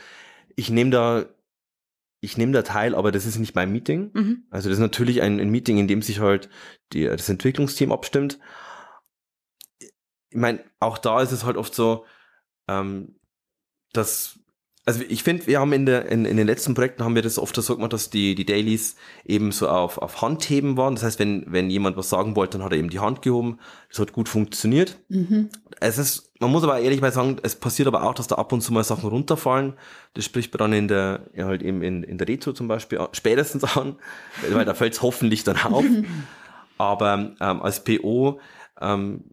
ich 0.56 0.70
nehme 0.70 0.92
da, 0.92 1.26
ich 2.22 2.38
nehme 2.38 2.54
da 2.54 2.62
teil, 2.62 2.96
aber 2.96 3.12
das 3.12 3.26
ist 3.26 3.38
nicht 3.38 3.54
mein 3.54 3.74
Meeting. 3.74 4.12
Mhm. 4.14 4.48
Also 4.50 4.70
das 4.70 4.78
ist 4.78 4.82
natürlich 4.82 5.22
ein, 5.22 5.42
ein, 5.42 5.50
Meeting, 5.50 5.78
in 5.78 5.90
dem 5.90 6.02
sich 6.02 6.22
halt 6.22 6.50
die, 6.94 7.04
das 7.04 7.28
Entwicklungsteam 7.28 7.92
abstimmt. 7.92 8.40
Ich 9.80 10.38
meine, 10.38 10.64
auch 10.80 10.98
da 10.98 11.22
ist 11.22 11.34
es 11.34 11.44
halt 11.44 11.58
oft 11.58 11.76
so, 11.76 12.06
ähm, 12.70 13.20
dass 13.92 14.40
also 14.86 15.02
ich 15.08 15.24
finde, 15.24 15.48
wir 15.48 15.62
haben 15.62 15.72
in, 15.72 15.86
der, 15.86 16.12
in, 16.12 16.26
in 16.26 16.36
den 16.36 16.46
letzten 16.46 16.74
Projekten 16.74 17.04
haben 17.04 17.16
wir 17.16 17.22
das 17.22 17.40
oft 17.40 17.56
so 17.56 17.76
gemacht, 17.76 17.94
dass 17.94 18.10
die, 18.10 18.36
die 18.36 18.46
Dailies 18.46 18.96
eben 19.24 19.54
so 19.54 19.70
auf, 19.70 19.98
auf 19.98 20.22
Handheben 20.22 20.76
waren. 20.76 20.96
Das 20.96 21.04
heißt, 21.04 21.20
wenn, 21.20 21.46
wenn 21.48 21.70
jemand 21.70 21.96
was 21.96 22.10
sagen 22.10 22.36
wollte, 22.36 22.58
dann 22.58 22.66
hat 22.66 22.74
er 22.74 22.80
eben 22.80 22.90
die 22.90 23.00
Hand 23.00 23.22
gehoben. 23.22 23.60
Das 23.90 24.00
hat 24.00 24.12
gut 24.12 24.28
funktioniert. 24.28 25.00
Mhm. 25.08 25.50
Es 25.80 25.98
ist, 25.98 26.34
man 26.40 26.52
muss 26.52 26.64
aber 26.64 26.80
ehrlich 26.82 27.00
mal 27.00 27.14
sagen, 27.14 27.38
es 27.44 27.56
passiert 27.56 27.88
aber 27.88 28.04
auch, 28.04 28.14
dass 28.14 28.28
da 28.28 28.36
ab 28.36 28.52
und 28.52 28.60
zu 28.60 28.74
mal 28.74 28.84
Sachen 28.84 29.10
runterfallen. 29.10 29.74
Das 30.16 30.26
spricht 30.26 30.54
man 30.54 30.60
dann 30.60 30.74
in 30.74 30.88
der, 30.90 31.30
ja, 31.34 31.46
halt 31.46 31.64
eben 31.64 31.82
in, 31.82 32.04
in 32.04 32.18
der 32.18 32.28
Retro 32.28 32.52
zum 32.52 32.68
Beispiel 32.68 33.00
spätestens 33.14 33.64
an, 33.64 33.96
weil 34.50 34.66
da 34.66 34.74
fällt 34.74 34.94
es 34.94 35.02
hoffentlich 35.02 35.46
dann 35.46 35.58
auf. 35.60 35.86
aber 36.78 37.36
ähm, 37.40 37.62
als 37.62 37.86
PO, 37.86 38.42
ähm, 38.82 39.24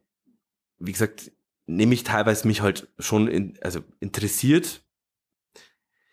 wie 0.79 0.93
gesagt, 0.93 1.33
nehme 1.67 1.95
ich 1.95 2.05
teilweise 2.05 2.47
mich 2.47 2.63
halt 2.63 2.89
schon 3.01 3.27
in, 3.27 3.59
also 3.63 3.81
interessiert 3.99 4.83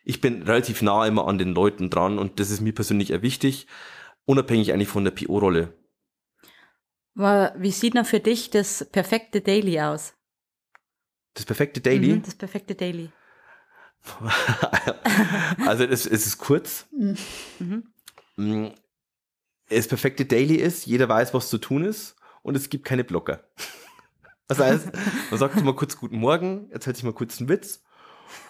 ich 0.08 0.22
bin 0.22 0.44
relativ 0.44 0.82
nah 0.82 1.06
immer 1.06 1.28
an 1.28 1.38
den 1.38 1.54
Leuten 1.54 1.90
dran 1.90 2.18
und 2.18 2.40
das 2.40 2.50
ist 2.50 2.62
mir 2.62 2.74
persönlich 2.74 3.12
eher 3.12 3.22
wichtig, 3.22 3.68
unabhängig 4.24 4.72
eigentlich 4.72 4.88
von 4.88 5.04
der 5.04 5.12
PO-Rolle. 5.12 5.74
Wie 7.14 7.72
sieht 7.72 7.94
denn 7.94 8.06
für 8.06 8.22
dich 8.22 8.50
das 8.50 8.88
perfekte 8.90 9.42
Daily 9.42 9.82
aus? 9.82 10.14
Das 11.34 11.44
perfekte 11.44 11.82
Daily? 11.82 12.14
Mhm, 12.14 12.24
das 12.24 12.36
perfekte 12.36 12.74
Daily. 12.74 13.10
also 15.66 15.84
es, 15.84 16.06
es, 16.06 16.26
ist 16.26 16.38
kurz. 16.38 16.88
Mhm. 17.60 17.92
Mm, 18.38 18.68
das 19.68 19.90
perfekte 19.90 20.26
Daily 20.26 20.56
ist, 20.56 20.86
jeder 20.86 21.10
weiß, 21.10 21.34
was 21.34 21.50
zu 21.50 21.58
tun 21.58 21.84
ist 21.84 22.16
und 22.44 22.56
es 22.56 22.70
gibt 22.70 22.86
keine 22.86 23.04
Blocker. 23.04 23.44
Das 24.48 24.60
heißt, 24.60 24.90
man 25.32 25.38
sagt 25.38 25.62
mal 25.66 25.76
kurz 25.76 25.98
Guten 25.98 26.18
Morgen, 26.18 26.72
erzählt 26.72 26.96
sich 26.96 27.04
mal 27.04 27.12
kurz 27.12 27.40
einen 27.40 27.50
Witz. 27.50 27.84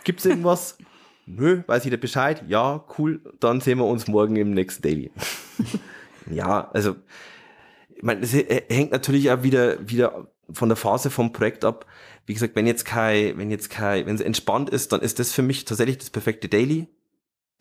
Gibt 0.04 0.20
es 0.20 0.28
irgendwas? 0.28 0.78
Nö, 1.28 1.62
weiß 1.68 1.84
jeder 1.84 1.98
Bescheid, 1.98 2.44
ja, 2.48 2.84
cool, 2.98 3.22
dann 3.40 3.62
sehen 3.62 3.78
wir 3.78 3.86
uns 3.86 4.08
morgen 4.08 4.36
im 4.36 4.52
nächsten 4.52 4.82
Daily. 4.82 5.12
ja, 6.32 6.70
also, 6.72 6.96
ich 7.96 8.04
meine, 8.04 8.22
es 8.22 8.34
hängt 8.34 8.92
natürlich 8.92 9.30
auch 9.30 9.44
wieder, 9.44 9.88
wieder 9.88 10.28
von 10.52 10.70
der 10.70 10.76
Phase 10.76 11.10
vom 11.10 11.34
Projekt 11.34 11.66
ab. 11.66 11.86
Wie 12.26 12.34
gesagt, 12.34 12.56
wenn 12.56 12.68
jetzt 12.68 12.86
kein, 12.86 13.38
wenn 13.38 13.52
jetzt 13.52 13.70
kein, 13.70 14.06
wenn 14.06 14.16
es 14.16 14.22
entspannt 14.22 14.70
ist, 14.70 14.92
dann 14.92 15.02
ist 15.02 15.20
das 15.20 15.34
für 15.34 15.42
mich 15.42 15.66
tatsächlich 15.66 15.98
das 15.98 16.10
perfekte 16.10 16.48
Daily. 16.48 16.88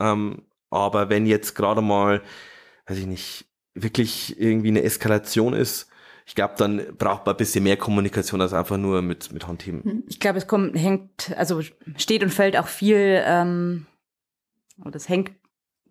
Ähm, 0.00 0.42
aber 0.70 1.08
wenn 1.08 1.26
jetzt 1.26 1.54
gerade 1.54 1.82
mal, 1.82 2.22
weiß 2.86 2.98
ich 2.98 3.06
nicht, 3.06 3.46
wirklich 3.74 4.40
irgendwie 4.40 4.68
eine 4.68 4.82
Eskalation 4.82 5.52
ist, 5.52 5.88
ich 6.26 6.34
glaube, 6.34 6.54
dann 6.58 6.82
braucht 6.98 7.24
man 7.24 7.36
ein 7.36 7.38
bisschen 7.38 7.62
mehr 7.62 7.76
Kommunikation 7.76 8.40
als 8.40 8.52
einfach 8.52 8.76
nur 8.76 9.00
mit, 9.00 9.32
mit 9.32 9.46
Handheben. 9.46 9.82
Hm. 9.84 10.04
Ich 10.08 10.18
glaube, 10.18 10.38
es 10.38 10.48
kommt, 10.48 10.76
hängt, 10.76 11.32
also 11.36 11.62
steht 11.96 12.24
und 12.24 12.30
fällt 12.30 12.58
auch 12.58 12.66
viel, 12.66 13.22
ähm, 13.24 13.86
es 14.92 15.08
hängt 15.08 15.30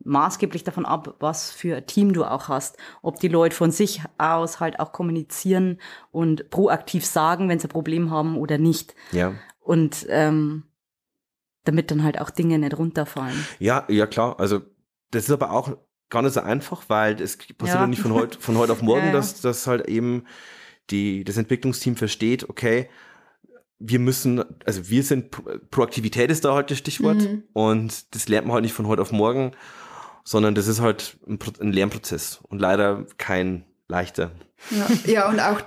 maßgeblich 0.04 0.66
davon 0.66 0.86
ab, 0.86 1.16
was 1.20 1.52
für 1.52 1.78
ein 1.78 1.88
Team 1.88 2.12
du 2.12 2.26
auch 2.26 2.50
hast. 2.50 2.78
Ob 3.02 3.22
die 3.22 3.30
Leute 3.30 3.56
von 3.56 3.72
sich 3.72 4.02
aus 4.18 4.60
halt 4.60 4.82
auch 4.82 4.92
kommunizieren 4.92 5.80
und 6.12 6.50
proaktiv 6.50 7.06
sagen, 7.06 7.48
wenn 7.48 7.60
sie 7.60 7.68
ein 7.68 7.72
Problem 7.72 8.12
haben 8.12 8.38
oder 8.38 8.58
nicht. 8.58 8.94
Ja. 9.14 9.34
Und 9.62 10.06
ähm, 10.10 10.64
damit 11.64 11.92
dann 11.92 12.04
halt 12.04 12.20
auch 12.20 12.30
Dinge 12.30 12.60
nicht 12.60 12.78
runterfallen. 12.78 13.46
Ja, 13.60 13.86
ja 13.88 14.06
klar. 14.06 14.38
Also 14.38 14.62
das 15.12 15.24
ist 15.24 15.32
aber 15.32 15.52
auch 15.52 15.78
gar 16.10 16.22
nicht 16.22 16.34
so 16.34 16.42
einfach, 16.42 16.84
weil 16.88 17.20
es 17.22 17.38
passiert 17.38 17.80
ja 17.80 17.88
nicht 17.88 18.02
von 18.02 18.14
heute, 18.14 18.40
von 18.40 18.58
heute 18.58 18.72
auf 18.72 18.82
morgen, 18.84 19.08
ja, 19.08 19.14
dass, 19.14 19.42
dass 19.42 19.68
halt 19.68 19.88
eben 19.88 20.26
die, 20.90 21.24
das 21.24 21.38
Entwicklungsteam 21.38 21.96
versteht, 21.96 22.50
okay, 22.50 22.90
wir 23.80 24.00
müssen, 24.00 24.44
also 24.66 24.90
wir 24.90 25.04
sind, 25.04 25.32
Proaktivität 25.70 26.32
ist 26.32 26.46
da 26.46 26.54
halt 26.54 26.72
das 26.72 26.78
Stichwort 26.78 27.18
mhm. 27.18 27.44
und 27.54 28.16
das 28.16 28.30
lernt 28.30 28.48
man 28.48 28.54
halt 28.54 28.64
nicht 28.64 28.74
von 28.74 28.88
heute 28.88 29.02
auf 29.02 29.12
morgen, 29.12 29.52
sondern 30.24 30.56
das 30.56 30.68
ist 30.68 30.80
halt 30.80 31.18
ein, 31.28 31.40
ein 31.60 31.74
Lernprozess 31.74 32.40
und 32.44 32.60
leider 32.60 33.06
kein 33.18 33.66
leichter. 33.88 34.32
Ja, 34.72 35.12
ja, 35.12 35.30
und 35.30 35.40
auch 35.40 35.62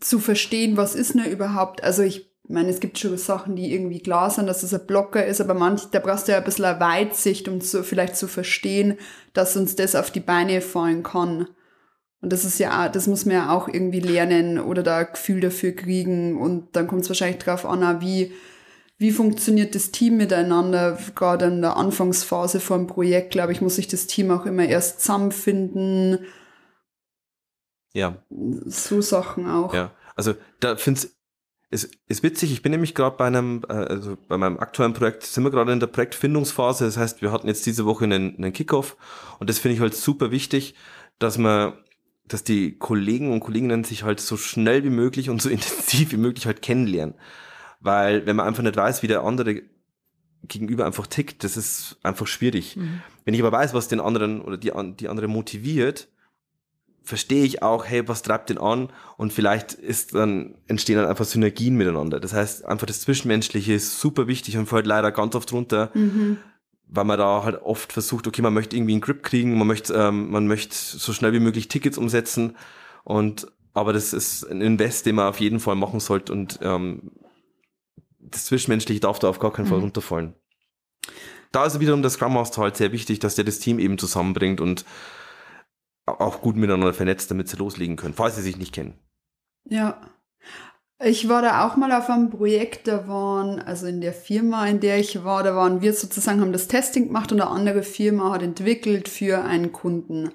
zu 0.00 0.18
verstehen, 0.18 0.76
was 0.76 0.94
ist 0.94 1.14
ne 1.14 1.28
überhaupt, 1.28 1.84
also 1.84 2.02
ich 2.02 2.29
ich 2.50 2.54
meine, 2.54 2.70
es 2.70 2.80
gibt 2.80 2.98
schon 2.98 3.16
Sachen, 3.16 3.54
die 3.54 3.72
irgendwie 3.72 4.00
klar 4.00 4.28
sind, 4.28 4.48
dass 4.48 4.64
es 4.64 4.74
ein 4.74 4.84
Blocker 4.84 5.24
ist, 5.24 5.40
aber 5.40 5.54
manch, 5.54 5.82
da 5.92 6.00
brauchst 6.00 6.26
du 6.26 6.32
ja 6.32 6.38
ein 6.38 6.44
bisschen 6.44 6.64
eine 6.64 6.80
Weitsicht, 6.80 7.46
um 7.46 7.60
so 7.60 7.84
vielleicht 7.84 8.16
zu 8.16 8.26
verstehen, 8.26 8.98
dass 9.34 9.56
uns 9.56 9.76
das 9.76 9.94
auf 9.94 10.10
die 10.10 10.18
Beine 10.18 10.60
fallen 10.60 11.04
kann. 11.04 11.46
Und 12.20 12.32
das 12.32 12.44
ist 12.44 12.58
ja, 12.58 12.88
das 12.88 13.06
muss 13.06 13.24
man 13.24 13.36
ja 13.36 13.52
auch 13.52 13.68
irgendwie 13.68 14.00
lernen 14.00 14.58
oder 14.58 14.82
da 14.82 14.96
ein 14.96 15.12
Gefühl 15.12 15.38
dafür 15.38 15.70
kriegen. 15.70 16.40
Und 16.40 16.74
dann 16.74 16.88
kommt 16.88 17.02
es 17.02 17.08
wahrscheinlich 17.08 17.38
drauf 17.38 17.64
an, 17.64 18.00
wie, 18.00 18.32
wie 18.98 19.12
funktioniert 19.12 19.76
das 19.76 19.92
Team 19.92 20.16
miteinander. 20.16 20.98
Gerade 21.14 21.44
in 21.44 21.60
der 21.60 21.76
Anfangsphase 21.76 22.58
vom 22.58 22.88
Projekt, 22.88 23.30
glaube 23.30 23.52
ich, 23.52 23.60
muss 23.60 23.76
sich 23.76 23.86
das 23.86 24.08
Team 24.08 24.32
auch 24.32 24.44
immer 24.44 24.64
erst 24.64 25.02
zusammenfinden. 25.02 26.18
Ja. 27.92 28.24
So 28.28 29.00
Sachen 29.00 29.48
auch. 29.48 29.72
Ja. 29.72 29.92
Also 30.16 30.34
da 30.58 30.74
finde 30.74 31.02
es 31.70 31.88
ist 32.08 32.22
witzig, 32.24 32.52
ich 32.52 32.62
bin 32.62 32.72
nämlich 32.72 32.94
gerade 32.94 33.16
bei 33.16 33.26
einem, 33.26 33.62
äh, 33.68 33.72
also 33.72 34.18
bei 34.28 34.36
meinem 34.36 34.58
aktuellen 34.58 34.92
Projekt, 34.92 35.22
sind 35.22 35.44
wir 35.44 35.50
gerade 35.50 35.72
in 35.72 35.80
der 35.80 35.86
Projektfindungsphase. 35.86 36.84
Das 36.84 36.96
heißt, 36.96 37.22
wir 37.22 37.30
hatten 37.30 37.46
jetzt 37.46 37.64
diese 37.64 37.86
Woche 37.86 38.04
einen, 38.04 38.36
einen 38.36 38.52
Kickoff 38.52 38.96
und 39.38 39.48
das 39.48 39.60
finde 39.60 39.76
ich 39.76 39.80
halt 39.80 39.94
super 39.94 40.32
wichtig, 40.32 40.74
dass 41.20 41.38
man, 41.38 41.74
dass 42.26 42.42
die 42.42 42.76
Kollegen 42.76 43.32
und 43.32 43.40
Kolleginnen 43.40 43.84
sich 43.84 44.02
halt 44.02 44.20
so 44.20 44.36
schnell 44.36 44.82
wie 44.82 44.90
möglich 44.90 45.30
und 45.30 45.40
so 45.40 45.48
intensiv 45.48 46.10
wie 46.12 46.16
möglich 46.16 46.46
halt 46.46 46.60
kennenlernen. 46.60 47.14
Weil 47.78 48.26
wenn 48.26 48.36
man 48.36 48.46
einfach 48.46 48.64
nicht 48.64 48.76
weiß, 48.76 49.02
wie 49.02 49.08
der 49.08 49.22
andere 49.22 49.62
gegenüber 50.42 50.86
einfach 50.86 51.06
tickt, 51.06 51.44
das 51.44 51.56
ist 51.56 51.98
einfach 52.02 52.26
schwierig. 52.26 52.76
Mhm. 52.76 53.00
Wenn 53.24 53.34
ich 53.34 53.40
aber 53.40 53.52
weiß, 53.52 53.74
was 53.74 53.88
den 53.88 54.00
anderen 54.00 54.40
oder 54.40 54.56
die, 54.56 54.72
die 54.98 55.08
andere 55.08 55.28
motiviert, 55.28 56.08
verstehe 57.02 57.44
ich 57.44 57.62
auch, 57.62 57.84
hey, 57.86 58.06
was 58.08 58.22
treibt 58.22 58.50
den 58.50 58.58
an? 58.58 58.90
Und 59.16 59.32
vielleicht 59.32 59.72
ist 59.72 60.14
dann, 60.14 60.54
entstehen 60.68 60.96
dann 60.96 61.06
einfach 61.06 61.24
Synergien 61.24 61.76
miteinander. 61.76 62.20
Das 62.20 62.32
heißt, 62.32 62.64
einfach 62.64 62.86
das 62.86 63.00
Zwischenmenschliche 63.00 63.74
ist 63.74 64.00
super 64.00 64.26
wichtig 64.26 64.56
und 64.56 64.66
fällt 64.66 64.86
leider 64.86 65.10
ganz 65.12 65.34
oft 65.34 65.52
runter, 65.52 65.90
mhm. 65.94 66.38
weil 66.86 67.04
man 67.04 67.18
da 67.18 67.42
halt 67.42 67.62
oft 67.62 67.92
versucht, 67.92 68.26
okay, 68.26 68.42
man 68.42 68.54
möchte 68.54 68.76
irgendwie 68.76 68.92
einen 68.92 69.00
Grip 69.00 69.22
kriegen, 69.22 69.56
man 69.58 69.66
möchte, 69.66 69.94
ähm, 69.94 70.30
man 70.30 70.46
möchte 70.46 70.74
so 70.74 71.12
schnell 71.12 71.32
wie 71.32 71.40
möglich 71.40 71.68
Tickets 71.68 71.98
umsetzen 71.98 72.56
Und 73.04 73.46
aber 73.72 73.92
das 73.92 74.12
ist 74.12 74.44
ein 74.44 74.60
Invest, 74.60 75.06
den 75.06 75.16
man 75.16 75.28
auf 75.28 75.40
jeden 75.40 75.60
Fall 75.60 75.76
machen 75.76 76.00
sollte 76.00 76.32
und 76.32 76.58
ähm, 76.62 77.12
das 78.18 78.46
Zwischenmenschliche 78.46 79.00
darf 79.00 79.18
da 79.18 79.28
auf 79.28 79.38
gar 79.38 79.52
keinen 79.52 79.66
Fall 79.66 79.78
mhm. 79.78 79.84
runterfallen. 79.84 80.34
Da 81.52 81.64
ist 81.64 81.80
wiederum 81.80 82.02
der 82.02 82.10
Scrum 82.10 82.34
Master 82.34 82.62
halt 82.62 82.76
sehr 82.76 82.92
wichtig, 82.92 83.18
dass 83.18 83.34
der 83.34 83.44
das 83.44 83.58
Team 83.58 83.78
eben 83.78 83.98
zusammenbringt 83.98 84.60
und 84.60 84.84
auch 86.18 86.40
gut 86.40 86.56
miteinander 86.56 86.94
vernetzt, 86.94 87.30
damit 87.30 87.48
sie 87.48 87.56
loslegen 87.56 87.96
können, 87.96 88.14
falls 88.14 88.36
sie 88.36 88.42
sich 88.42 88.56
nicht 88.56 88.74
kennen. 88.74 88.94
Ja. 89.68 90.00
Ich 91.02 91.30
war 91.30 91.40
da 91.40 91.66
auch 91.66 91.76
mal 91.76 91.92
auf 91.92 92.10
einem 92.10 92.28
Projekt, 92.28 92.86
da 92.86 93.08
waren, 93.08 93.58
also 93.58 93.86
in 93.86 94.02
der 94.02 94.12
Firma, 94.12 94.66
in 94.66 94.80
der 94.80 94.98
ich 94.98 95.24
war, 95.24 95.42
da 95.42 95.56
waren 95.56 95.80
wir 95.80 95.94
sozusagen, 95.94 96.42
haben 96.42 96.52
das 96.52 96.68
Testing 96.68 97.06
gemacht 97.06 97.32
und 97.32 97.40
eine 97.40 97.50
andere 97.50 97.82
Firma 97.82 98.32
hat 98.32 98.42
entwickelt 98.42 99.08
für 99.08 99.42
einen 99.42 99.72
Kunden. 99.72 100.30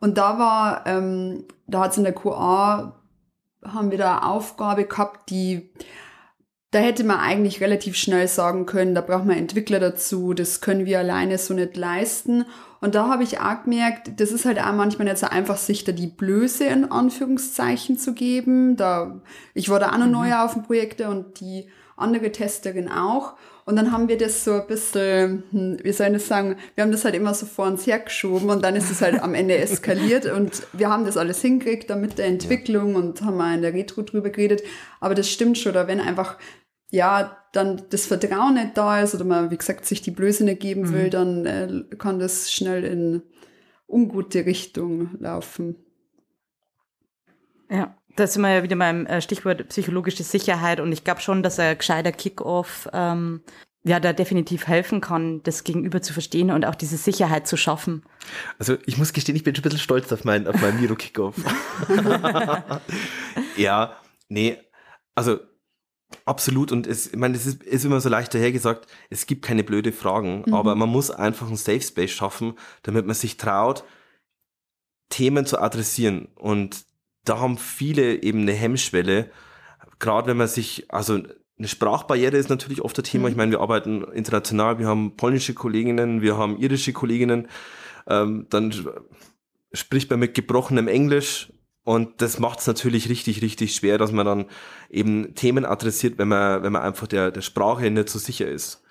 Und 0.00 0.16
da 0.16 0.38
war, 0.38 0.86
ähm, 0.86 1.44
da 1.66 1.80
hat 1.82 1.90
es 1.90 1.98
in 1.98 2.04
der 2.04 2.14
QA, 2.14 2.98
haben 3.62 3.90
wir 3.90 3.98
da 3.98 4.18
eine 4.18 4.30
Aufgabe 4.30 4.84
gehabt, 4.84 5.28
die 5.28 5.70
da 6.76 6.82
hätte 6.82 7.04
man 7.04 7.20
eigentlich 7.20 7.62
relativ 7.62 7.96
schnell 7.96 8.28
sagen 8.28 8.66
können, 8.66 8.94
da 8.94 9.00
braucht 9.00 9.24
man 9.24 9.38
Entwickler 9.38 9.80
dazu, 9.80 10.34
das 10.34 10.60
können 10.60 10.84
wir 10.84 10.98
alleine 10.98 11.38
so 11.38 11.54
nicht 11.54 11.74
leisten. 11.74 12.44
Und 12.82 12.94
da 12.94 13.08
habe 13.08 13.22
ich 13.22 13.40
auch 13.40 13.62
gemerkt, 13.62 14.20
das 14.20 14.30
ist 14.30 14.44
halt 14.44 14.60
auch 14.60 14.74
manchmal 14.74 15.06
nicht 15.06 15.16
so 15.16 15.26
einfach, 15.26 15.56
sich 15.56 15.84
da 15.84 15.92
die 15.92 16.06
Blöße 16.06 16.64
in 16.64 16.92
Anführungszeichen 16.92 17.96
zu 17.96 18.12
geben. 18.12 18.76
Da, 18.76 19.22
ich 19.54 19.70
war 19.70 19.80
da 19.80 19.92
auch 19.92 19.96
noch 19.96 20.04
mhm. 20.04 20.12
neu 20.12 20.34
auf 20.36 20.52
dem 20.52 20.64
Projekt 20.64 21.00
und 21.00 21.40
die 21.40 21.66
andere 21.96 22.30
Testerin 22.30 22.90
auch. 22.90 23.36
Und 23.64 23.76
dann 23.76 23.90
haben 23.90 24.08
wir 24.08 24.18
das 24.18 24.44
so 24.44 24.60
ein 24.60 24.66
bisschen, 24.66 25.44
hm, 25.50 25.78
wie 25.82 25.92
soll 25.92 26.08
ich 26.08 26.12
das 26.12 26.28
sagen, 26.28 26.56
wir 26.74 26.84
haben 26.84 26.92
das 26.92 27.06
halt 27.06 27.14
immer 27.14 27.32
so 27.32 27.46
vor 27.46 27.66
uns 27.66 27.86
hergeschoben 27.86 28.50
und 28.50 28.62
dann 28.62 28.76
ist 28.76 28.90
es 28.90 29.00
halt 29.00 29.20
am 29.22 29.34
Ende 29.34 29.56
eskaliert 29.58 30.26
und 30.26 30.62
wir 30.74 30.90
haben 30.90 31.06
das 31.06 31.16
alles 31.16 31.40
hingekriegt, 31.40 31.88
da 31.88 31.96
mit 31.96 32.18
der 32.18 32.26
Entwicklung 32.26 32.94
und 32.94 33.22
haben 33.22 33.38
mal 33.38 33.54
in 33.54 33.62
der 33.62 33.72
Retro 33.72 34.02
drüber 34.02 34.28
geredet. 34.28 34.62
Aber 35.00 35.14
das 35.14 35.30
stimmt 35.30 35.58
schon, 35.58 35.72
oder 35.72 35.88
wenn 35.88 36.00
einfach 36.00 36.36
ja, 36.90 37.36
dann 37.52 37.82
das 37.90 38.06
Vertrauen 38.06 38.54
nicht 38.54 38.76
da 38.76 39.00
ist 39.00 39.14
oder 39.14 39.24
man, 39.24 39.50
wie 39.50 39.56
gesagt, 39.56 39.86
sich 39.86 40.02
die 40.02 40.10
Blöße 40.10 40.44
nicht 40.44 40.60
geben 40.60 40.82
mhm. 40.82 40.92
will, 40.92 41.10
dann 41.10 41.46
äh, 41.46 41.96
kann 41.96 42.18
das 42.18 42.52
schnell 42.52 42.84
in 42.84 43.22
ungute 43.88 44.46
Richtung 44.46 45.16
laufen. 45.18 45.76
Ja, 47.70 47.96
da 48.14 48.26
sind 48.26 48.42
wir 48.42 48.54
ja 48.54 48.62
wieder 48.62 48.76
beim 48.76 49.06
äh, 49.06 49.20
Stichwort 49.20 49.68
psychologische 49.68 50.22
Sicherheit 50.22 50.80
und 50.80 50.92
ich 50.92 51.04
glaube 51.04 51.20
schon, 51.20 51.42
dass 51.42 51.58
ein 51.58 51.76
gescheiter 51.76 52.12
Kickoff 52.12 52.88
ähm, 52.92 53.42
ja 53.84 54.00
da 54.00 54.12
definitiv 54.12 54.66
helfen 54.66 55.00
kann, 55.00 55.42
das 55.42 55.64
Gegenüber 55.64 56.02
zu 56.02 56.12
verstehen 56.12 56.50
und 56.50 56.64
auch 56.64 56.74
diese 56.74 56.96
Sicherheit 56.96 57.46
zu 57.46 57.56
schaffen. 57.56 58.04
Also 58.58 58.76
ich 58.86 58.98
muss 58.98 59.12
gestehen, 59.12 59.36
ich 59.36 59.44
bin 59.44 59.54
schon 59.54 59.62
ein 59.62 59.64
bisschen 59.64 59.80
stolz 59.80 60.12
auf 60.12 60.24
meinen 60.24 60.46
auf 60.46 60.60
meinen 60.60 60.80
Miro 60.80 60.94
Kickoff. 60.94 61.36
ja, 63.56 63.96
nee, 64.28 64.58
also 65.14 65.38
Absolut 66.24 66.72
und 66.72 66.86
es, 66.86 67.08
ich 67.08 67.16
meine, 67.16 67.36
es 67.36 67.46
ist, 67.46 67.62
ist 67.62 67.84
immer 67.84 68.00
so 68.00 68.08
leicht 68.08 68.34
dahergesagt, 68.34 68.86
es 69.10 69.26
gibt 69.26 69.44
keine 69.44 69.64
blöde 69.64 69.92
Fragen, 69.92 70.44
mhm. 70.46 70.54
aber 70.54 70.74
man 70.74 70.88
muss 70.88 71.10
einfach 71.10 71.46
einen 71.46 71.56
Safe 71.56 71.80
Space 71.80 72.10
schaffen, 72.10 72.54
damit 72.82 73.06
man 73.06 73.14
sich 73.14 73.36
traut, 73.36 73.84
Themen 75.08 75.46
zu 75.46 75.60
adressieren 75.60 76.28
und 76.34 76.84
da 77.24 77.38
haben 77.38 77.58
viele 77.58 78.22
eben 78.22 78.42
eine 78.42 78.52
Hemmschwelle, 78.52 79.30
gerade 79.98 80.28
wenn 80.28 80.36
man 80.36 80.48
sich, 80.48 80.86
also 80.88 81.20
eine 81.58 81.68
Sprachbarriere 81.68 82.36
ist 82.36 82.50
natürlich 82.50 82.82
oft 82.82 82.98
ein 82.98 83.04
Thema. 83.04 83.24
Mhm. 83.24 83.30
Ich 83.30 83.36
meine, 83.36 83.50
wir 83.52 83.60
arbeiten 83.60 84.04
international, 84.04 84.78
wir 84.78 84.86
haben 84.86 85.16
polnische 85.16 85.54
Kolleginnen, 85.54 86.22
wir 86.22 86.36
haben 86.36 86.58
irische 86.58 86.92
Kolleginnen, 86.92 87.48
ähm, 88.06 88.46
dann 88.50 88.74
spricht 89.72 90.10
man 90.10 90.20
mit 90.20 90.34
gebrochenem 90.34 90.88
Englisch, 90.88 91.52
und 91.86 92.20
das 92.20 92.40
macht 92.40 92.58
es 92.58 92.66
natürlich 92.66 93.08
richtig, 93.08 93.42
richtig 93.42 93.76
schwer, 93.76 93.96
dass 93.96 94.10
man 94.10 94.26
dann 94.26 94.46
eben 94.90 95.36
Themen 95.36 95.64
adressiert, 95.64 96.18
wenn 96.18 96.26
man, 96.26 96.64
wenn 96.64 96.72
man 96.72 96.82
einfach 96.82 97.06
der, 97.06 97.30
der 97.30 97.42
Sprache 97.42 97.88
nicht 97.92 98.08
so 98.08 98.18
sicher 98.18 98.48
ist. 98.48 98.82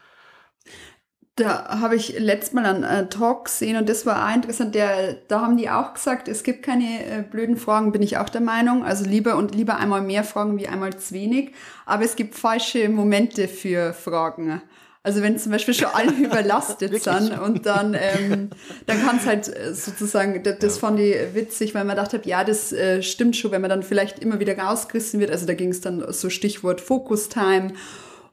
Da 1.36 1.82
habe 1.82 1.98
ich 1.98 2.18
letztes 2.18 2.54
Mal 2.54 2.64
einen 2.66 2.84
äh, 2.84 3.10
Talk 3.10 3.46
gesehen 3.46 3.76
und 3.76 3.90
das 3.90 4.06
war 4.06 4.26
auch 4.26 4.34
interessant. 4.34 4.76
Der, 4.76 5.16
da 5.28 5.42
haben 5.42 5.58
die 5.58 5.70
auch 5.70 5.94
gesagt, 5.94 6.30
es 6.30 6.44
gibt 6.44 6.64
keine 6.64 7.06
äh, 7.06 7.22
blöden 7.30 7.58
Fragen, 7.58 7.92
bin 7.92 8.02
ich 8.02 8.18
auch 8.18 8.30
der 8.30 8.40
Meinung. 8.40 8.86
Also 8.86 9.04
lieber 9.04 9.36
und 9.36 9.54
lieber 9.54 9.76
einmal 9.76 10.02
mehr 10.02 10.24
Fragen 10.24 10.58
wie 10.58 10.70
einmal 10.70 10.96
zu 10.98 11.14
wenig. 11.14 11.52
Aber 11.86 12.06
es 12.06 12.16
gibt 12.16 12.36
falsche 12.36 12.88
Momente 12.88 13.50
für 13.50 13.92
Fragen. 13.92 14.62
Also 15.06 15.22
wenn 15.22 15.38
zum 15.38 15.52
Beispiel 15.52 15.76
schon 15.76 15.90
alle 15.94 16.12
überlastet 16.20 17.04
sind 17.04 17.40
und 17.40 17.68
dann, 17.68 17.94
ähm, 17.94 18.50
dann 18.88 19.06
kann 19.06 19.18
es 19.18 19.28
halt 19.28 19.56
äh, 19.56 19.72
sozusagen, 19.72 20.42
das, 20.42 20.58
das 20.58 20.76
ja. 20.76 20.80
fand 20.80 21.00
ich 21.00 21.16
witzig, 21.36 21.76
weil 21.76 21.86
man 21.86 21.96
dachte, 21.96 22.20
ja, 22.24 22.44
das 22.44 22.74
äh, 22.74 23.04
stimmt 23.04 23.36
schon, 23.36 23.52
wenn 23.52 23.62
man 23.62 23.70
dann 23.70 23.84
vielleicht 23.84 24.18
immer 24.18 24.40
wieder 24.40 24.58
rausgerissen 24.58 25.20
wird. 25.20 25.30
Also 25.30 25.46
da 25.46 25.54
ging 25.54 25.70
es 25.70 25.80
dann 25.80 26.04
so 26.12 26.32
Stichwort 26.32 26.82
Focus 26.82 27.30
Time 27.30 27.74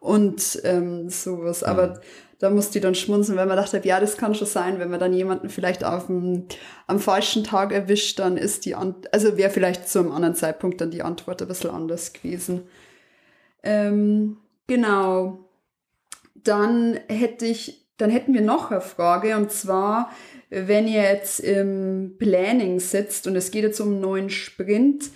und 0.00 0.62
ähm, 0.64 1.10
sowas. 1.10 1.60
Mhm. 1.60 1.68
Aber 1.68 2.00
da 2.38 2.48
musste 2.48 2.78
ich 2.78 2.82
dann 2.82 2.94
schmunzeln, 2.94 3.36
weil 3.36 3.46
man 3.46 3.58
dachte, 3.58 3.78
ja, 3.84 4.00
das 4.00 4.16
kann 4.16 4.34
schon 4.34 4.46
sein, 4.46 4.78
wenn 4.78 4.88
man 4.88 4.98
dann 4.98 5.12
jemanden 5.12 5.50
vielleicht 5.50 5.84
auf 5.84 6.06
dem, 6.06 6.46
am 6.86 7.00
falschen 7.00 7.44
Tag 7.44 7.72
erwischt, 7.72 8.18
dann 8.18 8.38
ist 8.38 8.64
die, 8.64 8.74
Ant 8.74 9.12
also 9.12 9.36
wäre 9.36 9.50
vielleicht 9.50 9.90
zu 9.90 9.98
einem 9.98 10.12
anderen 10.12 10.34
Zeitpunkt 10.34 10.80
dann 10.80 10.90
die 10.90 11.02
Antwort 11.02 11.42
ein 11.42 11.48
bisschen 11.48 11.68
anders 11.68 12.14
gewesen. 12.14 12.62
Ähm, 13.62 14.38
genau 14.66 15.38
dann 16.44 16.98
hätte 17.08 17.46
ich, 17.46 17.88
dann 17.96 18.10
hätten 18.10 18.34
wir 18.34 18.42
noch 18.42 18.70
eine 18.70 18.80
Frage 18.80 19.36
und 19.36 19.50
zwar, 19.52 20.10
wenn 20.50 20.86
ihr 20.86 21.02
jetzt 21.02 21.40
im 21.40 22.14
Planning 22.18 22.78
sitzt 22.78 23.26
und 23.26 23.34
es 23.36 23.50
geht 23.50 23.64
jetzt 23.64 23.80
um 23.80 23.88
einen 23.88 24.00
neuen 24.00 24.30
Sprint, 24.30 25.10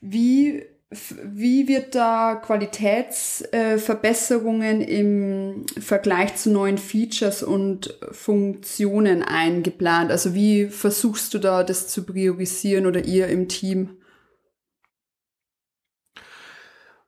wie, 0.00 0.64
wie 0.90 1.66
wird 1.68 1.94
da 1.94 2.34
Qualitätsverbesserungen 2.34 4.82
im 4.82 5.64
Vergleich 5.78 6.36
zu 6.36 6.50
neuen 6.50 6.76
Features 6.78 7.42
und 7.42 7.98
Funktionen 8.12 9.22
eingeplant? 9.22 10.10
Also 10.10 10.34
wie 10.34 10.66
versuchst 10.66 11.32
du 11.32 11.38
da 11.38 11.64
das 11.64 11.88
zu 11.88 12.04
priorisieren 12.04 12.84
oder 12.86 13.02
ihr 13.04 13.28
im 13.28 13.48
Team? 13.48 13.96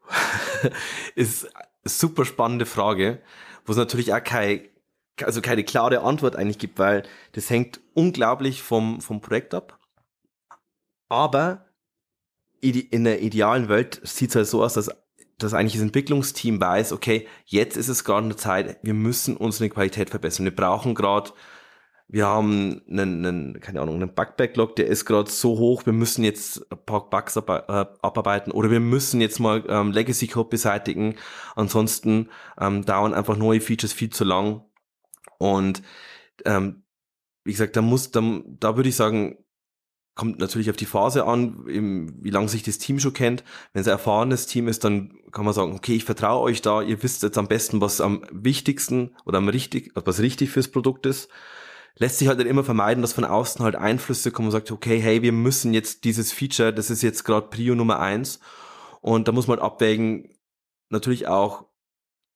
ist 1.15 1.49
super 1.85 2.25
spannende 2.25 2.67
Frage, 2.67 3.21
wo 3.65 3.73
es 3.73 3.79
natürlich 3.79 4.13
auch 4.15 4.23
keine, 4.23 4.69
also 5.23 5.41
keine 5.41 5.65
klare 5.65 6.01
Antwort 6.01 6.37
eigentlich 6.37 6.59
gibt, 6.59 6.79
weil 6.79 7.03
das 7.33 7.51
hängt 7.51 7.81
unglaublich 7.95 8.63
vom, 8.63 9.01
vom 9.01 9.21
Projekt 9.21 9.55
ab. 9.55 9.79
Aber 11.09 11.67
in 12.61 13.05
der 13.05 13.21
idealen 13.21 13.69
Welt 13.69 14.01
sieht 14.05 14.31
es 14.31 14.37
halt 14.37 14.47
so 14.47 14.63
aus, 14.63 14.75
dass, 14.75 14.89
dass 15.37 15.53
eigentlich 15.53 15.75
das 15.75 15.83
Entwicklungsteam 15.83 16.61
weiß, 16.61 16.93
okay, 16.93 17.27
jetzt 17.45 17.77
ist 17.77 17.89
es 17.89 18.05
gerade 18.05 18.25
eine 18.25 18.37
Zeit, 18.37 18.79
wir 18.83 18.95
müssen 18.95 19.37
unsere 19.37 19.69
Qualität 19.69 20.11
verbessern. 20.11 20.45
Wir 20.45 20.55
brauchen 20.55 20.95
gerade 20.95 21.33
wir 22.13 22.27
haben 22.27 22.83
einen, 22.91 23.25
einen 23.25 23.61
keine 23.61 23.81
Ahnung, 23.81 23.95
einen 23.95 24.15
Bug-Backlog, 24.15 24.77
der 24.77 24.87
ist 24.87 25.07
gerade 25.07 25.31
so 25.31 25.57
hoch, 25.57 25.87
wir 25.87 25.95
müssen 25.95 26.25
jetzt 26.25 26.71
ein 26.71 26.77
paar 26.85 27.09
Bugs 27.09 27.37
äh, 27.37 27.41
abarbeiten 27.41 28.53
oder 28.53 28.71
wir 28.71 28.81
müssen 28.81 29.23
jetzt 29.23 29.41
mal 29.41 29.65
ähm, 29.67 29.93
Legacy-Code 29.93 30.51
beseitigen. 30.51 31.17
Ansonsten 31.57 32.29
ähm, 32.61 32.85
dauern 32.85 33.15
einfach 33.15 33.39
neue 33.39 33.63
Features 33.63 33.95
viel 33.95 34.11
zu 34.11 34.25
lang. 34.25 34.63
Und 35.39 35.83
ähm, 36.45 36.85
wie 37.45 37.53
gesagt, 37.53 37.77
da 37.77 37.83
muss, 37.83 38.11
da, 38.11 38.21
da 38.45 38.77
würde 38.77 38.91
ich 38.91 38.97
sagen, 38.97 39.39
kommt 40.15 40.39
natürlich 40.39 40.69
auf 40.69 40.77
die 40.77 40.85
Phase 40.85 41.25
an, 41.25 41.65
wie 41.65 42.31
lange 42.31 42.49
sich 42.49 42.63
das 42.63 42.77
Team 42.77 43.01
schon 43.01 43.15
kennt. 43.15 43.43
Wenn 43.73 43.81
es 43.81 43.89
ein 43.89 43.93
erfahrenes 43.93 44.45
Team 44.45 44.69
ist, 44.69 44.85
dann 44.85 45.15
kann 45.31 45.47
man 45.47 45.55
sagen, 45.55 45.75
okay, 45.75 45.97
ich 45.97 46.05
vertraue 46.05 46.43
euch 46.43 46.61
da, 46.61 46.83
ihr 46.83 47.03
wisst 47.03 47.23
jetzt 47.23 47.39
am 47.39 47.49
besten, 47.49 47.81
was 47.81 48.03
am 48.03 48.23
wichtigsten 48.31 49.17
oder 49.25 49.39
am 49.39 49.49
richtig, 49.49 49.93
was 49.95 50.21
richtig 50.21 50.51
fürs 50.51 50.69
Produkt 50.69 51.07
ist 51.07 51.31
lässt 51.97 52.19
sich 52.19 52.29
halt 52.29 52.41
dann 52.41 52.47
immer 52.47 52.65
vermeiden, 52.65 53.03
dass 53.03 53.13
von 53.13 53.25
außen 53.25 53.65
halt 53.65 53.77
Einflüsse 53.77 54.31
kommen 54.31 54.49
und 54.49 54.53
sagt, 54.53 54.71
okay, 54.71 54.99
hey, 54.99 55.23
wir 55.23 55.33
müssen 55.33 55.75
jetzt 55.75 56.05
dieses 56.05 56.33
Feature, 56.33 56.73
das 56.73 56.91
ist 56.91 57.03
jetzt 57.03 57.25
gerade 57.25 57.49
Prio 57.49 57.75
Nummer 57.75 58.01
eins. 58.01 58.41
Und 59.01 59.29
da 59.29 59.33
muss 59.33 59.47
man 59.47 59.59
halt 59.59 59.73
abwägen, 59.73 60.37
natürlich 60.89 61.29
auch, 61.29 61.67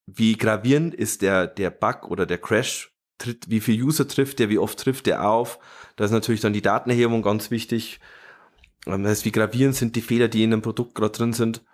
wie 0.06 0.36
gravierend 0.36 0.94
ist 0.94 1.22
der, 1.22 1.46
der 1.46 1.70
Bug 1.70 2.10
oder 2.10 2.26
der 2.26 2.38
Crash, 2.38 2.92
tritt, 3.18 3.48
wie 3.48 3.60
viel 3.60 3.82
User 3.82 4.06
trifft 4.06 4.38
der, 4.38 4.48
wie 4.48 4.58
oft 4.58 4.78
trifft 4.78 5.06
der 5.06 5.28
auf. 5.28 5.58
Da 5.96 6.04
ist 6.04 6.10
natürlich 6.10 6.40
dann 6.40 6.52
die 6.52 6.62
Datenerhebung 6.62 7.22
ganz 7.22 7.50
wichtig. 7.50 8.00
Ähm, 8.86 9.02
das 9.02 9.12
heißt, 9.12 9.24
wie 9.24 9.32
gravierend 9.32 9.74
sind 9.74 9.96
die 9.96 10.02
Fehler, 10.02 10.28
die 10.28 10.44
in 10.44 10.50
dem 10.50 10.62
Produkt 10.62 10.94
gerade 10.94 11.12
drin 11.12 11.32
sind. 11.32 11.64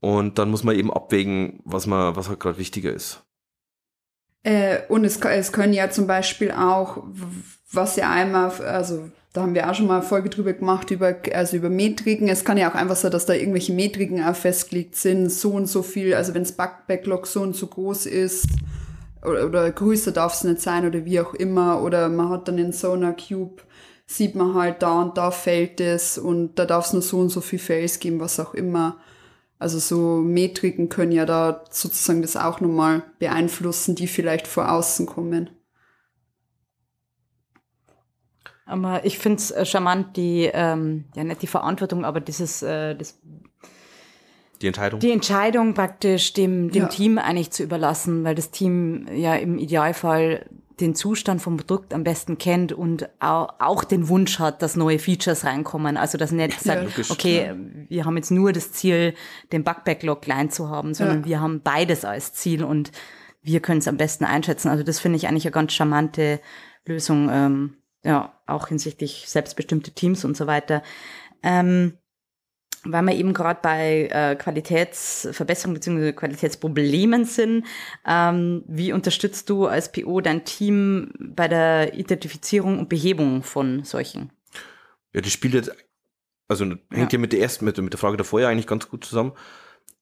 Und 0.00 0.38
dann 0.38 0.50
muss 0.50 0.64
man 0.64 0.76
eben 0.76 0.92
abwägen, 0.92 1.60
was 1.64 1.86
man, 1.86 2.16
was 2.16 2.28
halt 2.28 2.40
gerade 2.40 2.58
wichtiger 2.58 2.92
ist. 2.92 3.24
Äh, 4.46 4.82
und 4.88 5.04
es, 5.04 5.16
es 5.16 5.50
können 5.50 5.72
ja 5.72 5.90
zum 5.90 6.06
Beispiel 6.06 6.52
auch, 6.52 7.02
was 7.72 7.96
ja 7.96 8.10
einmal, 8.10 8.52
also 8.64 9.10
da 9.32 9.42
haben 9.42 9.56
wir 9.56 9.68
auch 9.68 9.74
schon 9.74 9.88
mal 9.88 9.98
eine 9.98 10.06
Folge 10.06 10.30
drüber 10.30 10.52
gemacht, 10.52 10.92
über, 10.92 11.16
also 11.34 11.56
über 11.56 11.68
Metriken. 11.68 12.28
Es 12.28 12.44
kann 12.44 12.56
ja 12.56 12.70
auch 12.70 12.76
einfach 12.76 12.94
sein, 12.94 13.10
dass 13.10 13.26
da 13.26 13.34
irgendwelche 13.34 13.72
Metriken 13.72 14.22
auch 14.22 14.36
festgelegt 14.36 14.94
sind, 14.94 15.32
so 15.32 15.50
und 15.50 15.66
so 15.66 15.82
viel, 15.82 16.14
also 16.14 16.32
wenn 16.32 16.44
das 16.44 16.52
Backlog 16.52 17.26
so 17.26 17.40
und 17.40 17.56
so 17.56 17.66
groß 17.66 18.06
ist, 18.06 18.46
oder, 19.24 19.72
größer 19.72 20.12
darf 20.12 20.34
es 20.34 20.44
nicht 20.44 20.62
sein 20.62 20.86
oder 20.86 21.04
wie 21.04 21.18
auch 21.18 21.34
immer, 21.34 21.82
oder 21.82 22.08
man 22.08 22.28
hat 22.28 22.46
dann 22.46 22.58
in 22.58 22.72
Sonar 22.72 23.16
Cube 23.16 23.62
sieht 24.06 24.36
man 24.36 24.54
halt, 24.54 24.80
da 24.80 25.02
und 25.02 25.18
da 25.18 25.32
fällt 25.32 25.80
es 25.80 26.18
und 26.18 26.54
da 26.54 26.66
darf 26.66 26.86
es 26.86 26.92
nur 26.92 27.02
so 27.02 27.18
und 27.18 27.30
so 27.30 27.40
viel 27.40 27.58
Fails 27.58 27.98
geben, 27.98 28.20
was 28.20 28.38
auch 28.38 28.54
immer. 28.54 28.98
Also 29.58 29.78
so 29.78 30.16
Metriken 30.16 30.88
können 30.88 31.12
ja 31.12 31.24
da 31.24 31.64
sozusagen 31.70 32.20
das 32.22 32.36
auch 32.36 32.60
nochmal 32.60 33.02
beeinflussen, 33.18 33.94
die 33.94 34.06
vielleicht 34.06 34.46
vor 34.46 34.70
außen 34.70 35.06
kommen. 35.06 35.50
Aber 38.66 39.04
ich 39.04 39.18
finde 39.18 39.36
es 39.36 39.50
äh, 39.52 39.64
charmant, 39.64 40.16
die, 40.16 40.50
ähm, 40.52 41.04
ja 41.14 41.24
nicht 41.24 41.40
die 41.40 41.46
Verantwortung, 41.46 42.04
aber 42.04 42.20
dieses, 42.20 42.62
äh, 42.62 42.96
das, 42.96 43.18
die 44.60 44.66
Entscheidung. 44.66 45.00
Die 45.00 45.12
Entscheidung 45.12 45.74
praktisch 45.74 46.32
dem, 46.32 46.70
dem 46.70 46.82
Ja. 46.82 46.88
Team 46.88 47.18
eigentlich 47.18 47.52
zu 47.52 47.62
überlassen, 47.62 48.24
weil 48.24 48.34
das 48.34 48.50
Team 48.50 49.06
ja 49.14 49.36
im 49.36 49.58
Idealfall 49.58 50.46
den 50.80 50.94
Zustand 50.94 51.40
vom 51.40 51.56
Produkt 51.56 51.94
am 51.94 52.04
besten 52.04 52.36
kennt 52.38 52.72
und 52.72 53.08
auch, 53.18 53.84
den 53.84 54.08
Wunsch 54.08 54.38
hat, 54.38 54.60
dass 54.62 54.76
neue 54.76 54.98
Features 54.98 55.44
reinkommen. 55.44 55.96
Also 55.96 56.18
dass 56.18 56.32
nicht 56.32 56.60
sagt, 56.60 56.84
logisch. 56.84 57.10
okay, 57.10 57.54
wir 57.88 58.04
haben 58.04 58.16
jetzt 58.16 58.30
nur 58.30 58.52
das 58.52 58.72
Ziel, 58.72 59.14
den 59.52 59.64
Bug-Backlog 59.64 60.20
klein 60.22 60.50
zu 60.50 60.68
haben, 60.68 60.92
sondern 60.92 61.20
Ja. 61.20 61.26
wir 61.26 61.40
haben 61.40 61.62
beides 61.62 62.04
als 62.04 62.34
Ziel 62.34 62.62
und 62.62 62.92
wir 63.42 63.60
können 63.60 63.78
es 63.78 63.88
am 63.88 63.96
besten 63.96 64.24
einschätzen. 64.24 64.68
Also 64.68 64.82
das 64.82 64.98
finde 64.98 65.16
ich 65.16 65.28
eigentlich 65.28 65.46
eine 65.46 65.52
ganz 65.52 65.72
charmante 65.72 66.40
Lösung, 66.84 67.28
ähm, 67.30 67.76
ja, 68.04 68.34
auch 68.46 68.68
hinsichtlich 68.68 69.24
selbstbestimmte 69.28 69.92
Teams 69.92 70.24
und 70.24 70.36
so 70.36 70.46
weiter. 70.46 70.82
Ähm, 71.42 71.94
weil 72.92 73.02
wir 73.02 73.14
eben 73.14 73.32
gerade 73.32 73.60
bei 73.62 74.08
äh, 74.10 74.36
Qualitätsverbesserung 74.36 75.74
bzw. 75.74 76.12
Qualitätsproblemen 76.12 77.24
sind. 77.24 77.66
Ähm, 78.06 78.64
wie 78.66 78.92
unterstützt 78.92 79.50
du 79.50 79.66
als 79.66 79.92
PO 79.92 80.20
dein 80.20 80.44
Team 80.44 81.12
bei 81.18 81.48
der 81.48 81.94
Identifizierung 81.94 82.78
und 82.78 82.88
Behebung 82.88 83.42
von 83.42 83.84
solchen? 83.84 84.30
Ja, 85.12 85.20
das 85.20 85.32
spielt 85.32 85.54
jetzt, 85.54 85.72
also 86.48 86.66
hängt 86.90 87.12
ja, 87.12 87.18
mit 87.18 87.32
der 87.32 87.40
ersten, 87.40 87.64
mit, 87.64 87.78
mit 87.78 87.92
der 87.92 87.98
Frage 87.98 88.16
davor 88.16 88.40
ja 88.40 88.48
eigentlich 88.48 88.66
ganz 88.66 88.88
gut 88.88 89.04
zusammen. 89.04 89.32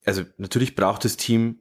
Also 0.05 0.23
natürlich 0.37 0.75
braucht 0.75 1.05
das 1.05 1.17
Team 1.17 1.61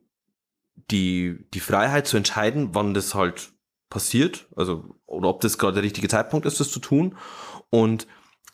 die, 0.92 1.46
die 1.54 1.60
Freiheit 1.60 2.08
zu 2.08 2.18
entscheiden, 2.18 2.70
wann 2.74 2.94
das 2.94 3.16
halt 3.16 3.54
passiert, 3.90 4.48
also 4.56 4.96
oder 5.06 5.30
ob 5.30 5.42
das 5.42 5.58
gerade 5.60 5.76
der 5.76 5.84
richtige 5.84 6.08
Zeitpunkt 6.08 6.46
ist, 6.46 6.60
das 6.60 6.72
zu 6.72 6.80
tun. 6.80 7.16
Und 7.70 8.08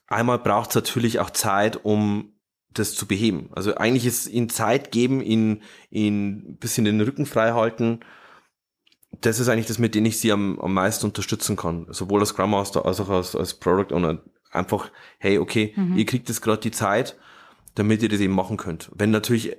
einmal 0.08 0.39
braucht 0.39 0.69
es 0.69 0.75
natürlich 0.75 1.19
auch 1.19 1.29
Zeit, 1.29 1.84
um 1.86 2.34
das 2.73 2.93
zu 2.93 3.08
beheben. 3.08 3.49
Also 3.51 3.75
eigentlich 3.75 4.05
ist 4.05 4.27
ihnen 4.27 4.49
Zeit 4.49 4.91
geben, 4.91 5.21
ihnen, 5.21 5.63
ihnen 5.89 6.51
ein 6.51 6.58
bisschen 6.58 6.86
den 6.86 7.01
Rücken 7.01 7.25
frei 7.25 7.51
halten. 7.51 8.01
Das 9.21 9.39
ist 9.39 9.49
eigentlich 9.49 9.65
das, 9.65 9.79
mit 9.79 9.95
dem 9.95 10.05
ich 10.05 10.19
sie 10.19 10.32
am, 10.32 10.60
am 10.60 10.73
meisten 10.73 11.08
unterstützen 11.08 11.55
kann. 11.55 11.88
Sowohl 11.89 12.19
als 12.19 12.29
Scrum 12.29 12.51
Master 12.51 12.86
als 12.86 12.99
auch 12.99 13.10
als, 13.10 13.36
als 13.36 13.55
Product 13.55 13.93
Owner. 13.93 14.21
Einfach, 14.51 14.91
hey, 15.19 15.38
okay, 15.38 15.75
ihr 15.95 16.05
kriegt 16.05 16.27
jetzt 16.27 16.41
gerade 16.41 16.62
die 16.62 16.71
Zeit, 16.71 17.15
damit 17.75 18.01
ihr 18.01 18.10
das 18.10 18.19
eben 18.19 18.34
machen 18.34 18.58
könnt. 18.58 18.89
Wenn 18.95 19.12
natürlich, 19.12 19.55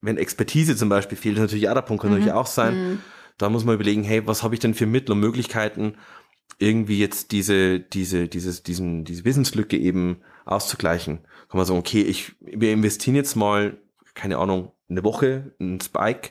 wenn 0.00 0.16
Expertise 0.16 0.74
zum 0.74 0.88
Beispiel 0.88 1.18
fehlt, 1.18 1.36
ist 1.36 1.42
natürlich 1.42 1.68
auch 1.68 1.74
der 1.74 1.82
Punkt, 1.82 2.02
kann 2.02 2.12
natürlich 2.12 2.32
auch 2.32 2.46
sein. 2.46 2.74
Da 3.36 3.50
muss 3.50 3.64
man 3.64 3.74
überlegen, 3.74 4.04
hey, 4.04 4.26
was 4.26 4.42
habe 4.42 4.54
ich 4.54 4.60
denn 4.60 4.72
für 4.72 4.86
Mittel 4.86 5.12
und 5.12 5.20
Möglichkeiten, 5.20 5.96
irgendwie 6.58 6.98
jetzt 6.98 7.32
diese, 7.32 7.80
diese, 7.80 8.28
dieses, 8.28 8.62
diesen, 8.62 9.04
diese 9.04 9.24
Wissenslücke 9.24 9.76
eben 9.76 10.22
auszugleichen. 10.44 11.18
Kann 11.48 11.58
man 11.58 11.66
sagen, 11.66 11.78
okay, 11.78 12.02
ich, 12.02 12.36
wir 12.40 12.72
investieren 12.72 13.16
jetzt 13.16 13.36
mal, 13.36 13.78
keine 14.14 14.38
Ahnung, 14.38 14.72
eine 14.88 15.04
Woche, 15.04 15.54
einen 15.60 15.80
Spike 15.80 16.30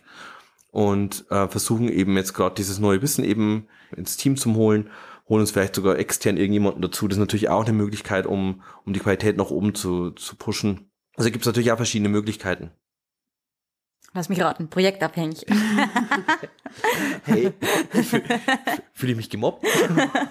und 0.71 1.25
äh, 1.29 1.47
versuchen 1.47 1.89
eben 1.89 2.15
jetzt 2.17 2.33
gerade 2.33 2.55
dieses 2.55 2.79
neue 2.79 3.01
Wissen 3.01 3.23
eben 3.23 3.67
ins 3.95 4.17
Team 4.17 4.37
zu 4.37 4.53
holen, 4.55 4.89
holen 5.27 5.41
uns 5.41 5.51
vielleicht 5.51 5.75
sogar 5.75 5.97
extern 5.97 6.37
irgendjemanden 6.37 6.81
dazu. 6.81 7.07
Das 7.07 7.17
ist 7.17 7.21
natürlich 7.21 7.49
auch 7.49 7.63
eine 7.63 7.73
Möglichkeit, 7.73 8.25
um, 8.25 8.61
um 8.85 8.93
die 8.93 8.99
Qualität 8.99 9.37
nach 9.37 9.49
oben 9.49 9.75
zu, 9.75 10.11
zu 10.11 10.35
pushen. 10.35 10.91
Also 11.15 11.31
gibt 11.31 11.43
es 11.43 11.47
natürlich 11.47 11.71
auch 11.71 11.77
verschiedene 11.77 12.09
Möglichkeiten. 12.09 12.71
Lass 14.13 14.29
mich 14.29 14.41
raten, 14.41 14.69
projektabhängig. 14.69 15.45
Hey, 17.23 17.51
fühle 17.91 18.23
fühl 18.93 19.09
ich 19.09 19.15
mich 19.15 19.29
gemobbt? 19.29 19.65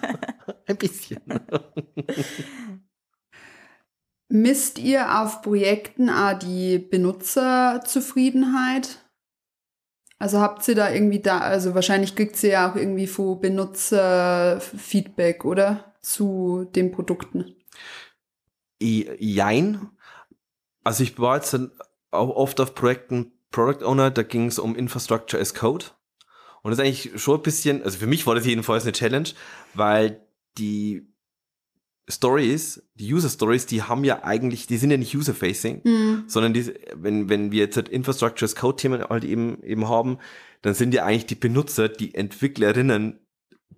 Ein 0.66 0.76
bisschen. 0.76 1.20
Misst 4.28 4.78
ihr 4.78 5.20
auf 5.20 5.42
Projekten 5.42 6.08
auch 6.10 6.38
die 6.38 6.78
Benutzerzufriedenheit? 6.78 9.04
Also 10.18 10.40
habt 10.40 10.66
ihr 10.68 10.74
da 10.74 10.90
irgendwie 10.90 11.20
da, 11.20 11.38
also 11.38 11.74
wahrscheinlich 11.74 12.14
kriegt 12.14 12.42
ihr 12.42 12.50
ja 12.50 12.70
auch 12.70 12.76
irgendwie 12.76 13.06
von 13.06 13.40
Benutzerfeedback, 13.40 15.44
oder? 15.44 15.94
Zu 16.00 16.66
den 16.74 16.92
Produkten. 16.92 17.54
Jein. 18.80 19.90
Also 20.84 21.02
ich 21.04 21.18
war 21.18 21.36
jetzt 21.36 21.58
auch 22.10 22.30
oft 22.30 22.60
auf 22.60 22.74
Projekten 22.74 23.32
Product 23.50 23.84
Owner, 23.84 24.10
da 24.10 24.22
ging 24.22 24.46
es 24.46 24.58
um 24.58 24.76
Infrastructure 24.76 25.40
as 25.40 25.54
Code. 25.54 25.86
Und 26.62 26.70
das 26.70 26.78
ist 26.78 26.84
eigentlich 26.84 27.22
schon 27.22 27.36
ein 27.36 27.42
bisschen, 27.42 27.82
also 27.82 27.98
für 27.98 28.06
mich 28.06 28.26
war 28.26 28.34
das 28.34 28.44
jedenfalls 28.44 28.84
eine 28.84 28.92
Challenge, 28.92 29.28
weil 29.74 30.26
die 30.58 31.06
Stories, 32.08 32.82
die 32.94 33.12
User 33.12 33.28
Stories, 33.28 33.66
die 33.66 33.82
haben 33.82 34.02
ja 34.04 34.24
eigentlich, 34.24 34.66
die 34.66 34.78
sind 34.78 34.90
ja 34.90 34.96
nicht 34.96 35.14
user-facing, 35.14 35.82
sondern 36.26 36.54
die, 36.54 36.72
wenn, 36.94 37.28
wenn 37.28 37.52
wir 37.52 37.60
jetzt 37.60 37.76
halt 37.76 37.88
Infrastructure 37.88 38.46
as 38.46 38.56
Code 38.56 38.76
Themen 38.76 39.02
halt 39.02 39.24
eben, 39.24 39.62
eben 39.62 39.88
haben, 39.88 40.18
dann 40.62 40.74
sind 40.74 40.94
ja 40.94 41.04
eigentlich 41.04 41.26
die 41.26 41.34
Benutzer, 41.34 41.88
die 41.88 42.14
Entwicklerinnen, 42.14 43.20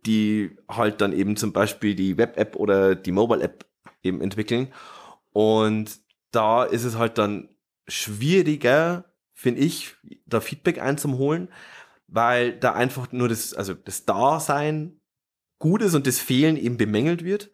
die 0.06 0.56
halt 0.68 1.00
dann 1.00 1.12
eben 1.12 1.36
zum 1.36 1.52
Beispiel 1.52 1.94
die 1.94 2.16
Web-App 2.16 2.56
oder 2.56 2.94
die 2.94 3.12
Mobile-App 3.12 3.66
eben 4.02 4.20
entwickeln. 4.20 4.72
Und 5.32 5.98
da 6.30 6.64
ist 6.64 6.84
es 6.84 6.96
halt 6.96 7.18
dann 7.18 7.48
schwieriger, 7.88 9.12
finde 9.34 9.60
ich, 9.60 9.96
da 10.26 10.40
Feedback 10.40 10.80
einzuholen, 10.80 11.48
weil 12.06 12.58
da 12.58 12.72
einfach 12.72 13.12
nur 13.12 13.28
das, 13.28 13.54
also 13.54 13.74
das 13.74 14.04
Dasein 14.04 15.00
gut 15.58 15.82
ist 15.82 15.94
und 15.94 16.06
das 16.06 16.18
Fehlen 16.18 16.56
eben 16.56 16.76
bemängelt 16.76 17.24
wird. 17.24 17.50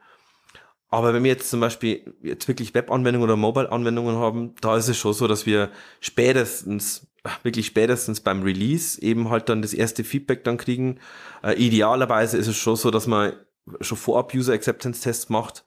Aber 0.88 1.12
wenn 1.12 1.24
wir 1.24 1.32
jetzt 1.32 1.50
zum 1.50 1.60
Beispiel 1.60 2.14
jetzt 2.22 2.46
wirklich 2.46 2.74
Web-Anwendungen 2.74 3.24
oder 3.24 3.36
Mobile-Anwendungen 3.36 4.16
haben, 4.16 4.54
da 4.60 4.76
ist 4.76 4.88
es 4.88 4.96
schon 4.96 5.12
so, 5.14 5.26
dass 5.26 5.44
wir 5.44 5.70
spätestens, 6.00 7.08
wirklich 7.42 7.66
spätestens 7.66 8.20
beim 8.20 8.42
Release 8.42 9.00
eben 9.02 9.28
halt 9.28 9.48
dann 9.48 9.62
das 9.62 9.74
erste 9.74 10.04
Feedback 10.04 10.44
dann 10.44 10.58
kriegen. 10.58 11.00
Äh, 11.42 11.54
idealerweise 11.54 12.38
ist 12.38 12.46
es 12.46 12.56
schon 12.56 12.76
so, 12.76 12.90
dass 12.90 13.08
man 13.08 13.32
schon 13.80 13.98
vorab 13.98 14.32
User-Acceptance-Tests 14.32 15.28
macht. 15.28 15.64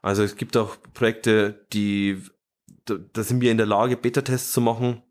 Also 0.00 0.22
es 0.22 0.36
gibt 0.36 0.56
auch 0.56 0.76
Projekte, 0.94 1.66
die, 1.72 2.22
da, 2.84 2.94
da 3.12 3.22
sind 3.24 3.40
wir 3.40 3.50
in 3.50 3.56
der 3.56 3.66
Lage, 3.66 3.96
Beta-Tests 3.96 4.52
zu 4.52 4.60
machen 4.60 5.02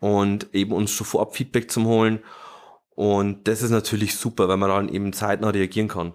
und 0.00 0.52
eben 0.52 0.72
uns 0.72 0.90
schon 0.90 1.06
vorab 1.06 1.36
Feedback 1.36 1.70
zu 1.70 1.84
holen. 1.84 2.20
Und 2.94 3.46
das 3.48 3.62
ist 3.62 3.70
natürlich 3.70 4.16
super, 4.16 4.48
weil 4.48 4.56
man 4.56 4.68
dann 4.68 4.88
eben 4.88 5.12
zeitnah 5.12 5.50
reagieren 5.50 5.88
kann. 5.88 6.14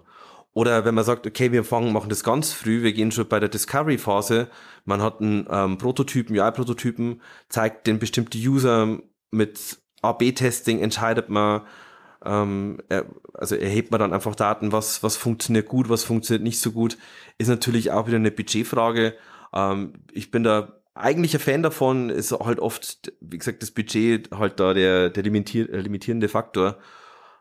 Oder 0.54 0.84
wenn 0.84 0.94
man 0.94 1.04
sagt, 1.04 1.26
okay, 1.26 1.52
wir 1.52 1.62
fangen, 1.62 1.92
machen 1.92 2.08
das 2.08 2.24
ganz 2.24 2.52
früh, 2.52 2.82
wir 2.82 2.92
gehen 2.92 3.12
schon 3.12 3.28
bei 3.28 3.38
der 3.38 3.48
Discovery-Phase, 3.48 4.48
man 4.84 5.02
hat 5.02 5.20
einen 5.20 5.46
ähm, 5.50 5.78
Prototypen, 5.78 6.36
UI-Prototypen, 6.36 7.20
zeigt 7.48 7.86
den 7.86 7.98
bestimmte 7.98 8.38
User 8.38 8.98
mit 9.30 9.78
A-B-Testing, 10.02 10.80
entscheidet 10.80 11.28
man, 11.28 11.62
ähm, 12.24 12.78
er, 12.88 13.06
also 13.34 13.54
erhebt 13.54 13.90
man 13.90 14.00
dann 14.00 14.12
einfach 14.12 14.34
Daten, 14.34 14.72
was, 14.72 15.02
was 15.02 15.16
funktioniert 15.16 15.68
gut, 15.68 15.88
was 15.88 16.02
funktioniert 16.02 16.42
nicht 16.42 16.60
so 16.60 16.72
gut, 16.72 16.98
ist 17.36 17.48
natürlich 17.48 17.90
auch 17.92 18.06
wieder 18.06 18.16
eine 18.16 18.30
Budgetfrage. 18.30 19.14
Ähm, 19.52 19.92
ich 20.12 20.30
bin 20.30 20.42
da 20.42 20.78
eigentlich 20.94 21.34
ein 21.34 21.40
Fan 21.40 21.62
davon, 21.62 22.10
ist 22.10 22.32
halt 22.32 22.58
oft, 22.58 23.12
wie 23.20 23.38
gesagt, 23.38 23.62
das 23.62 23.70
Budget 23.70 24.30
halt 24.32 24.58
da 24.58 24.74
der, 24.74 25.10
der 25.10 25.22
limitier, 25.22 25.70
äh, 25.70 25.80
limitierende 25.80 26.28
Faktor. 26.28 26.78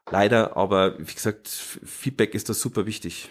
Leider, 0.10 0.56
aber 0.56 0.98
wie 1.00 1.14
gesagt, 1.14 1.48
Feedback 1.48 2.34
ist 2.34 2.50
da 2.50 2.54
super 2.54 2.86
wichtig. 2.86 3.30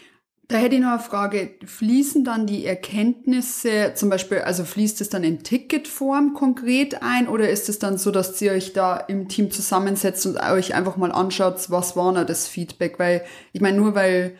Da 0.49 0.59
hätte 0.59 0.77
ich 0.77 0.81
noch 0.81 0.91
eine 0.91 1.01
Frage. 1.01 1.55
Fließen 1.65 2.23
dann 2.23 2.47
die 2.47 2.67
Erkenntnisse, 2.67 3.93
zum 3.95 4.11
Beispiel, 4.11 4.39
also 4.39 4.65
fließt 4.65 5.01
es 5.01 5.09
dann 5.09 5.25
in 5.25 5.43
Ticketform 5.43 6.35
konkret 6.35 7.03
ein 7.03 7.27
oder 7.27 7.51
ist 7.51 7.69
es 7.69 7.81
dann 7.81 7.99
so, 7.99 8.13
dass 8.13 8.41
ihr 8.41 8.53
euch 8.53 8.73
da 8.73 8.97
im 8.97 9.29
Team 9.29 9.51
zusammensetzt 9.51 10.25
und 10.25 10.37
euch 10.37 10.75
einfach 10.75 10.97
mal 10.97 11.11
anschaut, 11.11 11.69
was 11.71 11.97
war 11.97 12.13
da 12.13 12.25
das 12.25 12.47
Feedback? 12.47 13.01
Weil, 13.01 13.25
ich 13.53 13.61
meine, 13.61 13.77
nur 13.77 13.97
weil 13.97 14.37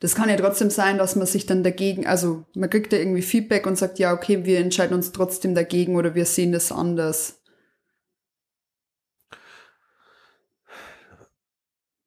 das 0.00 0.14
kann 0.14 0.30
ja 0.30 0.36
trotzdem 0.36 0.70
sein, 0.70 0.98
dass 0.98 1.16
man 1.16 1.26
sich 1.26 1.46
dann 1.46 1.62
dagegen, 1.62 2.06
also 2.06 2.44
man 2.54 2.70
kriegt 2.70 2.92
da 2.92 2.96
irgendwie 2.96 3.22
Feedback 3.22 3.66
und 3.66 3.76
sagt, 3.76 3.98
ja, 3.98 4.14
okay, 4.14 4.44
wir 4.46 4.58
entscheiden 4.58 4.96
uns 4.96 5.12
trotzdem 5.12 5.54
dagegen 5.54 5.96
oder 5.96 6.14
wir 6.14 6.24
sehen 6.24 6.50
das 6.50 6.72
anders. 6.72 7.41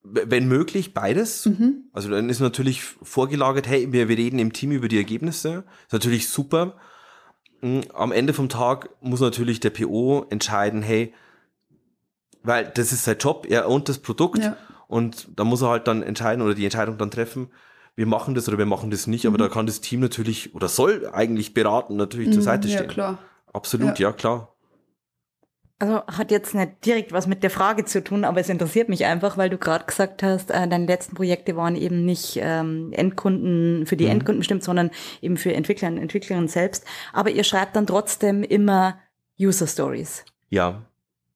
Wenn 0.08 0.48
möglich, 0.48 0.94
beides. 0.94 1.46
Mhm. 1.46 1.86
Also 1.92 2.10
dann 2.10 2.30
ist 2.30 2.40
natürlich 2.40 2.82
vorgelagert, 2.84 3.68
hey, 3.68 3.92
wir, 3.92 4.08
wir 4.08 4.18
reden 4.18 4.40
im 4.40 4.54
Team 4.54 4.72
über 4.72 4.88
die 4.88 4.98
Ergebnisse. 4.98 5.64
Ist 5.88 5.94
natürlich 5.94 6.30
super. 6.30 6.76
Mm, 7.62 7.80
Am 7.94 8.12
Ende 8.12 8.34
vom 8.34 8.48
Tag 8.50 8.90
muss 9.02 9.20
natürlich 9.22 9.60
der 9.60 9.72
PO 9.72 10.26
entscheiden, 10.30 10.82
hey, 10.82 11.14
weil 12.44 12.72
das 12.76 12.92
ist 12.92 13.04
sein 13.06 13.18
Job, 13.18 13.48
er 13.50 13.68
ownt 13.70 13.90
das 13.90 13.98
Produkt 14.00 14.40
Ja. 14.40 14.56
und 14.88 15.28
da 15.36 15.44
muss 15.44 15.62
er 15.64 15.70
halt 15.70 15.88
dann 15.88 16.04
entscheiden 16.04 16.44
oder 16.44 16.54
die 16.54 16.64
Entscheidung 16.66 16.98
dann 16.98 17.10
treffen, 17.12 17.50
wir 17.96 18.06
machen 18.06 18.36
das 18.36 18.48
oder 18.48 18.58
wir 18.58 18.66
machen 18.66 18.92
das 18.92 19.08
nicht, 19.08 19.26
aber 19.26 19.38
da 19.38 19.48
kann 19.48 19.66
das 19.66 19.82
Team 19.82 20.02
natürlich 20.02 20.54
oder 20.54 20.68
soll 20.68 21.10
eigentlich 21.12 21.54
beraten 21.54 21.96
natürlich 21.96 22.30
zur 22.32 22.42
Mhm, 22.42 22.46
Seite 22.46 22.68
ja, 22.68 22.78
stehen. 22.78 22.90
klar. 22.90 23.18
Absolut, 23.54 23.98
ja, 24.00 24.12
klar. 24.12 24.55
Also 25.78 26.06
hat 26.08 26.32
jetzt 26.32 26.56
nicht 26.56 26.86
direkt 26.86 27.12
was 27.12 27.28
mit 27.28 27.44
der 27.44 27.50
Frage 27.50 27.84
zu 27.84 28.02
tun, 28.02 28.24
aber 28.24 28.40
es 28.40 28.48
interessiert 28.48 28.88
mich 28.88 29.04
einfach, 29.06 29.38
weil 29.38 29.50
du 29.50 29.58
gerade 29.58 29.84
gesagt 29.86 30.24
hast, 30.24 30.50
äh, 30.50 30.68
deine 30.70 30.86
letzten 30.86 31.16
Projekte 31.16 31.58
waren 31.58 31.76
eben 31.76 32.06
nicht 32.06 32.38
ähm, 32.42 32.94
Endkunden 32.94 33.86
für 33.86 33.98
die 33.98 34.06
Mhm. 34.06 34.12
Endkunden 34.12 34.40
bestimmt, 34.40 34.64
sondern 34.64 34.90
eben 35.22 35.36
für 35.36 35.54
Entwickler 35.54 35.90
und 35.90 35.98
Entwicklerinnen 35.98 36.48
selbst. 36.48 36.86
Aber 37.12 37.30
ihr 37.30 37.44
schreibt 37.44 37.76
dann 37.76 37.88
trotzdem 37.88 38.42
immer 38.44 38.98
User 39.38 39.68
Stories. 39.68 40.24
Ja, 40.50 40.86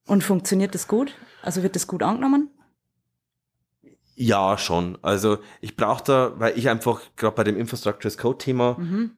Und 0.07 0.23
funktioniert 0.23 0.73
das 0.73 0.87
gut? 0.87 1.13
Also 1.41 1.61
wird 1.61 1.75
das 1.75 1.85
gut 1.87 2.01
angenommen? 2.01 2.49
ja, 4.15 4.57
schon. 4.57 4.97
Also 5.01 5.37
ich 5.61 5.75
brauche 5.77 6.03
da, 6.03 6.33
weil 6.37 6.57
ich 6.57 6.67
einfach 6.69 7.01
gerade 7.15 7.35
bei 7.35 7.43
dem 7.43 7.57
Infrastructure 7.57 8.07
as 8.07 8.17
Code 8.17 8.37
Thema 8.37 8.75
Mhm. 8.79 9.11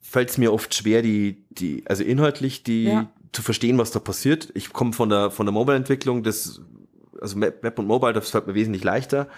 fällt 0.00 0.30
es 0.30 0.38
mir 0.38 0.52
oft 0.52 0.74
schwer, 0.74 1.02
die, 1.02 1.44
die, 1.50 1.84
also 1.86 2.02
inhaltlich 2.02 2.62
die 2.64 2.84
Ja. 2.84 3.08
Zu 3.32 3.42
verstehen, 3.42 3.78
was 3.78 3.90
da 3.90 3.98
passiert. 4.00 4.50
Ich 4.54 4.72
komme 4.72 4.92
von 4.92 5.08
der 5.08 5.30
von 5.30 5.46
der 5.46 5.52
Mobile-Entwicklung, 5.52 6.22
das, 6.22 6.60
also 7.20 7.40
Web 7.40 7.78
und 7.78 7.86
Mobile, 7.86 8.12
das 8.12 8.30
fällt 8.30 8.46
mir 8.46 8.54
wesentlich 8.54 8.84
leichter. 8.84 9.28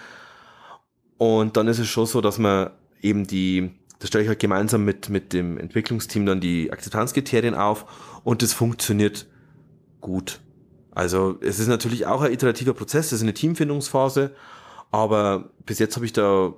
Und 1.17 1.57
dann 1.57 1.67
ist 1.67 1.79
es 1.79 1.87
schon 1.87 2.05
so, 2.05 2.21
dass 2.21 2.39
man 2.39 2.71
eben 3.01 3.27
die, 3.27 3.71
das 3.99 4.09
stelle 4.09 4.23
ich 4.23 4.27
halt 4.27 4.39
gemeinsam 4.39 4.83
mit, 4.85 5.09
mit 5.09 5.33
dem 5.33 5.57
Entwicklungsteam 5.57 6.25
dann 6.25 6.39
die 6.41 6.71
Akzeptanzkriterien 6.71 7.53
auf 7.53 7.85
und 8.23 8.41
das 8.41 8.53
funktioniert 8.53 9.27
gut. 9.99 10.39
Also 10.91 11.37
es 11.41 11.59
ist 11.59 11.67
natürlich 11.67 12.05
auch 12.07 12.21
ein 12.21 12.33
iterativer 12.33 12.73
Prozess, 12.73 13.07
es 13.07 13.13
ist 13.13 13.21
eine 13.21 13.33
Teamfindungsphase, 13.33 14.35
aber 14.91 15.51
bis 15.65 15.79
jetzt 15.79 15.95
habe 15.95 16.05
ich 16.05 16.13
da 16.13 16.53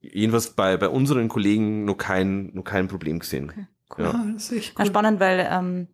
jedenfalls 0.00 0.50
bei, 0.50 0.76
bei 0.76 0.88
unseren 0.88 1.28
Kollegen 1.28 1.84
noch 1.84 1.96
kein, 1.96 2.54
noch 2.54 2.64
kein 2.64 2.86
Problem 2.88 3.18
gesehen. 3.18 3.50
Okay, 3.50 3.66
cool. 3.98 4.04
Ja. 4.04 4.24
Das 4.34 4.44
ist 4.44 4.52
echt 4.52 4.78
Ja, 4.78 4.84
cool. 4.84 4.86
spannend, 4.86 5.20
weil 5.20 5.46
ähm, 5.50 5.88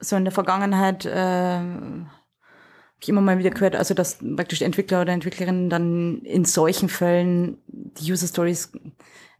so 0.00 0.16
in 0.16 0.24
der 0.24 0.32
Vergangenheit 0.32 1.04
äh, 1.06 1.10
habe 1.14 2.06
ich 3.00 3.08
immer 3.08 3.20
mal 3.20 3.38
wieder 3.38 3.50
gehört, 3.50 3.76
also 3.76 3.94
dass 3.94 4.18
praktisch 4.36 4.62
Entwickler 4.62 5.02
oder 5.02 5.12
Entwicklerinnen 5.12 5.70
dann 5.70 6.22
in 6.22 6.44
solchen 6.44 6.88
Fällen 6.88 7.58
die 7.66 8.10
User 8.12 8.26
Stories 8.26 8.72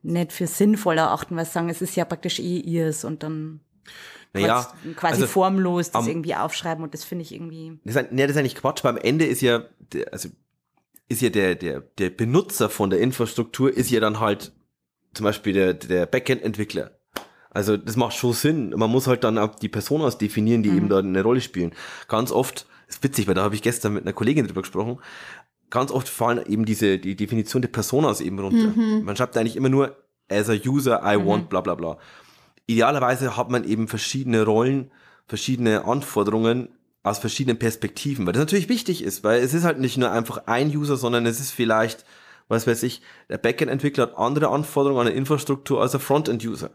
nicht 0.02 0.32
für 0.32 0.46
sinnvoll 0.46 0.98
erachten, 0.98 1.36
weil 1.36 1.44
sie 1.46 1.52
sagen, 1.52 1.70
es 1.70 1.80
ist 1.80 1.96
ja 1.96 2.04
praktisch 2.04 2.38
eh 2.38 2.58
ihrs 2.58 3.04
und 3.04 3.22
dann 3.22 3.60
Naja, 4.34 4.66
quasi, 4.96 5.14
also, 5.22 5.26
formlos 5.26 5.90
das 5.90 6.02
am- 6.02 6.08
irgendwie 6.08 6.34
aufschreiben 6.34 6.84
und 6.84 6.92
das 6.92 7.04
finde 7.04 7.22
ich 7.22 7.34
irgendwie. 7.34 7.78
Das 7.84 7.96
ist, 7.96 8.12
nee, 8.12 8.22
das 8.22 8.32
ist 8.32 8.36
eigentlich 8.38 8.56
Quatsch, 8.56 8.84
weil 8.84 8.92
am 8.92 8.98
Ende 8.98 9.24
ist 9.24 9.40
ja, 9.40 9.64
der, 9.92 10.12
also 10.12 10.28
ist 11.08 11.22
ja 11.22 11.30
der, 11.30 11.54
der, 11.54 11.80
der 11.80 12.10
Benutzer 12.10 12.68
von 12.68 12.90
der 12.90 13.00
Infrastruktur 13.00 13.74
ist 13.74 13.90
ja 13.90 14.00
dann 14.00 14.20
halt 14.20 14.52
zum 15.14 15.24
Beispiel 15.24 15.52
der, 15.52 15.74
der 15.74 16.06
Backend-Entwickler. 16.06 16.93
Also 17.54 17.76
das 17.76 17.96
macht 17.96 18.14
schon 18.14 18.32
Sinn. 18.34 18.74
Man 18.76 18.90
muss 18.90 19.06
halt 19.06 19.24
dann 19.24 19.38
auch 19.38 19.54
die 19.54 19.68
Personas 19.68 20.18
definieren, 20.18 20.62
die 20.62 20.70
Mhm. 20.70 20.76
eben 20.76 20.88
da 20.90 20.98
eine 20.98 21.22
Rolle 21.22 21.40
spielen. 21.40 21.72
Ganz 22.08 22.30
oft, 22.32 22.66
ist 22.88 23.02
witzig, 23.02 23.26
weil 23.26 23.34
da 23.34 23.42
habe 23.42 23.54
ich 23.54 23.62
gestern 23.62 23.94
mit 23.94 24.02
einer 24.04 24.12
Kollegin 24.12 24.46
drüber 24.46 24.60
gesprochen, 24.62 24.98
ganz 25.70 25.90
oft 25.90 26.08
fallen 26.08 26.44
eben 26.46 26.64
diese, 26.66 26.98
die 26.98 27.16
Definition 27.16 27.62
der 27.62 27.68
Personas 27.70 28.20
eben 28.20 28.38
runter. 28.38 28.72
Man 29.02 29.16
schreibt 29.16 29.36
eigentlich 29.36 29.56
immer 29.56 29.68
nur 29.70 29.96
as 30.30 30.48
a 30.50 30.54
user, 30.66 31.00
I 31.04 31.16
Mhm. 31.16 31.26
want, 31.26 31.48
bla 31.48 31.60
bla 31.62 31.74
bla. 31.74 31.96
Idealerweise 32.66 33.36
hat 33.36 33.50
man 33.50 33.64
eben 33.64 33.88
verschiedene 33.88 34.42
Rollen, 34.44 34.90
verschiedene 35.26 35.84
Anforderungen 35.84 36.68
aus 37.02 37.18
verschiedenen 37.18 37.58
Perspektiven, 37.58 38.24
weil 38.26 38.32
das 38.32 38.40
natürlich 38.40 38.68
wichtig 38.70 39.02
ist, 39.04 39.22
weil 39.24 39.40
es 39.42 39.52
ist 39.52 39.64
halt 39.64 39.78
nicht 39.78 39.98
nur 39.98 40.10
einfach 40.10 40.46
ein 40.46 40.74
User, 40.74 40.96
sondern 40.96 41.26
es 41.26 41.40
ist 41.40 41.50
vielleicht, 41.50 42.04
was 42.48 42.66
weiß 42.66 42.82
ich, 42.82 43.02
der 43.28 43.38
Backend-Entwickler 43.38 44.04
hat 44.04 44.16
andere 44.18 44.48
Anforderungen 44.48 45.00
an 45.02 45.06
eine 45.08 45.16
Infrastruktur 45.16 45.82
als 45.82 45.90
der 45.92 46.00
Frontend-User. 46.00 46.70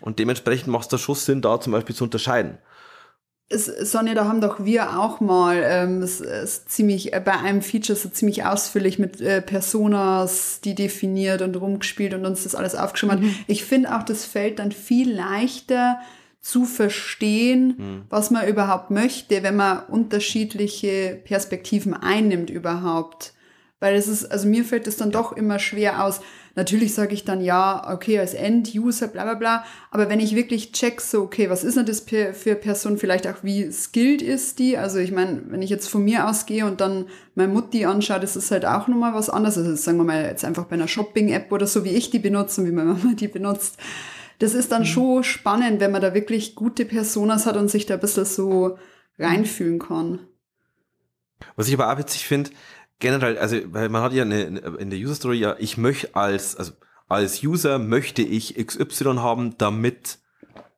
Und 0.00 0.18
dementsprechend 0.18 0.68
macht 0.68 0.84
es 0.84 0.88
da 0.88 0.98
schon 0.98 1.14
Sinn, 1.14 1.42
da 1.42 1.60
zum 1.60 1.72
Beispiel 1.72 1.94
zu 1.94 2.04
unterscheiden. 2.04 2.58
Sonja, 3.50 4.14
da 4.14 4.24
haben 4.24 4.40
doch 4.40 4.64
wir 4.64 4.98
auch 4.98 5.20
mal 5.20 5.62
ähm, 5.64 6.02
es, 6.02 6.20
es 6.20 6.64
ziemlich 6.64 7.12
äh, 7.12 7.20
bei 7.20 7.38
einem 7.38 7.60
Feature 7.60 7.96
so 7.96 8.08
ziemlich 8.08 8.44
ausführlich 8.44 8.98
mit 8.98 9.20
äh, 9.20 9.42
Personas, 9.42 10.60
die 10.64 10.74
definiert 10.74 11.42
und 11.42 11.54
rumgespielt 11.54 12.14
und 12.14 12.24
uns 12.24 12.44
das 12.44 12.54
alles 12.54 12.74
aufgeschrieben 12.74 13.16
hat. 13.20 13.36
Ich 13.46 13.64
finde 13.64 13.94
auch, 13.94 14.02
das 14.02 14.24
fällt 14.24 14.58
dann 14.58 14.72
viel 14.72 15.12
leichter 15.14 15.98
zu 16.40 16.64
verstehen, 16.64 18.04
was 18.10 18.30
man 18.30 18.46
überhaupt 18.46 18.90
möchte, 18.90 19.42
wenn 19.42 19.56
man 19.56 19.84
unterschiedliche 19.86 21.18
Perspektiven 21.24 21.94
einnimmt 21.94 22.50
überhaupt. 22.50 23.33
Weil 23.84 23.96
es 23.96 24.08
ist, 24.08 24.24
also 24.32 24.48
mir 24.48 24.64
fällt 24.64 24.86
es 24.86 24.96
dann 24.96 25.10
doch 25.10 25.32
immer 25.32 25.58
schwer 25.58 26.02
aus. 26.02 26.22
Natürlich 26.54 26.94
sage 26.94 27.12
ich 27.12 27.26
dann 27.26 27.42
ja, 27.42 27.92
okay, 27.92 28.18
als 28.18 28.32
End-User, 28.32 29.08
bla 29.08 29.24
bla 29.24 29.34
bla. 29.34 29.64
Aber 29.90 30.08
wenn 30.08 30.20
ich 30.20 30.34
wirklich 30.34 30.72
check, 30.72 31.02
so, 31.02 31.20
okay, 31.20 31.50
was 31.50 31.64
ist 31.64 31.76
denn 31.76 31.84
das 31.84 32.00
für 32.00 32.54
Person, 32.54 32.96
vielleicht 32.96 33.26
auch 33.26 33.42
wie 33.42 33.70
skilled 33.70 34.22
ist 34.22 34.58
die? 34.58 34.78
Also 34.78 35.00
ich 35.00 35.12
meine, 35.12 35.42
wenn 35.48 35.60
ich 35.60 35.68
jetzt 35.68 35.88
von 35.88 36.02
mir 36.02 36.26
ausgehe 36.26 36.64
und 36.64 36.80
dann 36.80 37.08
meine 37.34 37.52
Mutti 37.52 37.84
anschaue, 37.84 38.20
das 38.20 38.36
ist 38.36 38.50
halt 38.50 38.64
auch 38.64 38.88
nochmal 38.88 39.12
was 39.12 39.28
anderes. 39.28 39.58
Also 39.58 39.76
sagen 39.76 39.98
wir 39.98 40.04
mal 40.04 40.24
jetzt 40.24 40.46
einfach 40.46 40.64
bei 40.64 40.76
einer 40.76 40.88
Shopping-App 40.88 41.52
oder 41.52 41.66
so, 41.66 41.84
wie 41.84 41.90
ich 41.90 42.08
die 42.08 42.20
benutze 42.20 42.62
und 42.62 42.66
wie 42.66 42.72
meine 42.72 42.94
Mama 42.94 43.12
die 43.12 43.28
benutzt. 43.28 43.76
Das 44.38 44.54
ist 44.54 44.72
dann 44.72 44.86
schon 44.86 45.24
spannend, 45.24 45.80
wenn 45.80 45.92
man 45.92 46.00
da 46.00 46.14
wirklich 46.14 46.54
gute 46.54 46.86
Personas 46.86 47.44
hat 47.44 47.58
und 47.58 47.70
sich 47.70 47.84
da 47.84 47.94
ein 47.94 48.00
bisschen 48.00 48.24
so 48.24 48.78
reinfühlen 49.18 49.78
kann. 49.78 50.20
Was 51.56 51.68
ich 51.68 51.74
aber 51.74 51.92
auch 51.92 51.98
witzig 51.98 52.26
finde, 52.26 52.50
generell, 52.98 53.38
also, 53.38 53.56
weil 53.72 53.88
man 53.88 54.02
hat 54.02 54.12
ja 54.12 54.22
eine, 54.22 54.42
in 54.42 54.90
der 54.90 54.98
User 54.98 55.14
Story 55.14 55.38
ja, 55.38 55.56
ich 55.58 55.76
möchte 55.76 56.14
als, 56.14 56.56
also 56.56 56.72
als 57.08 57.42
User 57.42 57.78
möchte 57.78 58.22
ich 58.22 58.56
XY 58.56 59.16
haben, 59.16 59.58
damit 59.58 60.18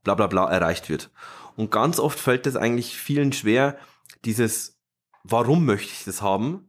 bla 0.04 0.14
bla 0.14 0.26
bla 0.26 0.50
erreicht 0.50 0.88
wird. 0.88 1.10
Und 1.56 1.70
ganz 1.70 1.98
oft 1.98 2.18
fällt 2.18 2.46
es 2.46 2.56
eigentlich 2.56 2.96
vielen 2.96 3.32
schwer, 3.32 3.78
dieses, 4.24 4.78
warum 5.24 5.64
möchte 5.64 5.92
ich 5.92 6.04
das 6.04 6.22
haben? 6.22 6.68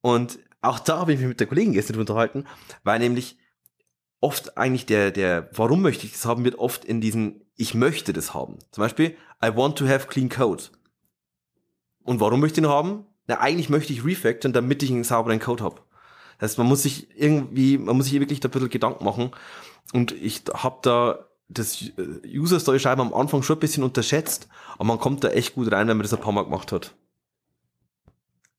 Und 0.00 0.38
auch 0.60 0.78
da 0.78 0.98
habe 0.98 1.12
ich 1.12 1.18
mich 1.18 1.28
mit 1.28 1.40
der 1.40 1.46
Kollegin 1.46 1.72
gestern 1.72 1.98
unterhalten, 1.98 2.46
weil 2.84 2.98
nämlich 2.98 3.38
oft 4.20 4.56
eigentlich 4.56 4.86
der, 4.86 5.10
der, 5.10 5.50
warum 5.52 5.82
möchte 5.82 6.06
ich 6.06 6.12
das 6.12 6.24
haben, 6.24 6.44
wird 6.44 6.54
oft 6.54 6.84
in 6.84 7.00
diesen, 7.00 7.44
ich 7.56 7.74
möchte 7.74 8.12
das 8.12 8.32
haben. 8.32 8.58
Zum 8.70 8.82
Beispiel, 8.82 9.16
I 9.44 9.54
want 9.54 9.76
to 9.78 9.88
have 9.88 10.06
clean 10.06 10.28
code. 10.28 10.64
Und 12.04 12.20
warum 12.20 12.40
möchte 12.40 12.60
ich 12.60 12.66
ihn 12.66 12.70
haben? 12.70 13.06
Na, 13.26 13.40
eigentlich 13.40 13.68
möchte 13.68 13.92
ich 13.92 14.04
refactoren, 14.04 14.52
damit 14.52 14.82
ich 14.82 14.90
einen 14.90 15.04
sauberen 15.04 15.40
Code 15.40 15.64
habe. 15.64 15.82
Das 16.38 16.50
heißt, 16.50 16.58
man 16.58 16.66
muss 16.66 16.82
sich 16.82 17.08
irgendwie, 17.18 17.78
man 17.78 17.96
muss 17.96 18.06
sich 18.06 18.18
wirklich 18.18 18.40
da 18.40 18.48
ein 18.48 18.52
bisschen 18.52 18.68
Gedanken 18.68 19.04
machen. 19.04 19.30
Und 19.92 20.12
ich 20.12 20.42
habe 20.54 20.78
da 20.82 21.26
das 21.48 21.84
User 22.26 22.58
Story 22.60 22.80
Schreiben 22.80 23.00
am 23.00 23.14
Anfang 23.14 23.42
schon 23.42 23.56
ein 23.56 23.60
bisschen 23.60 23.84
unterschätzt, 23.84 24.48
aber 24.74 24.84
man 24.84 24.98
kommt 24.98 25.24
da 25.24 25.28
echt 25.28 25.54
gut 25.54 25.70
rein, 25.70 25.88
wenn 25.88 25.96
man 25.96 26.02
das 26.02 26.14
ein 26.14 26.20
paar 26.20 26.32
Mal 26.32 26.44
gemacht 26.44 26.72
hat. 26.72 26.94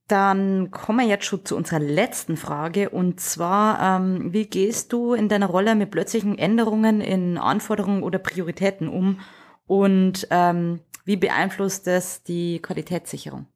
Dann 0.08 0.70
kommen 0.70 1.00
wir 1.00 1.08
jetzt 1.08 1.26
schon 1.26 1.46
zu 1.46 1.56
unserer 1.56 1.80
letzten 1.80 2.38
Frage 2.38 2.90
und 2.90 3.20
zwar, 3.20 4.00
ähm, 4.00 4.34
wie 4.34 4.46
gehst 4.46 4.92
du 4.92 5.14
in 5.14 5.30
deiner 5.30 5.48
Rolle 5.48 5.76
mit 5.76 5.92
plötzlichen 5.92 6.38
Änderungen 6.38 7.02
in 7.02 7.38
Anforderungen 7.38 8.04
oder 8.04 8.20
Prioritäten 8.20 8.90
um 8.90 9.22
und 9.66 10.28
ähm, 10.30 10.82
wie 11.06 11.16
beeinflusst 11.16 11.88
das 11.88 12.22
die 12.24 12.62
Qualitätssicherung? 12.62 13.48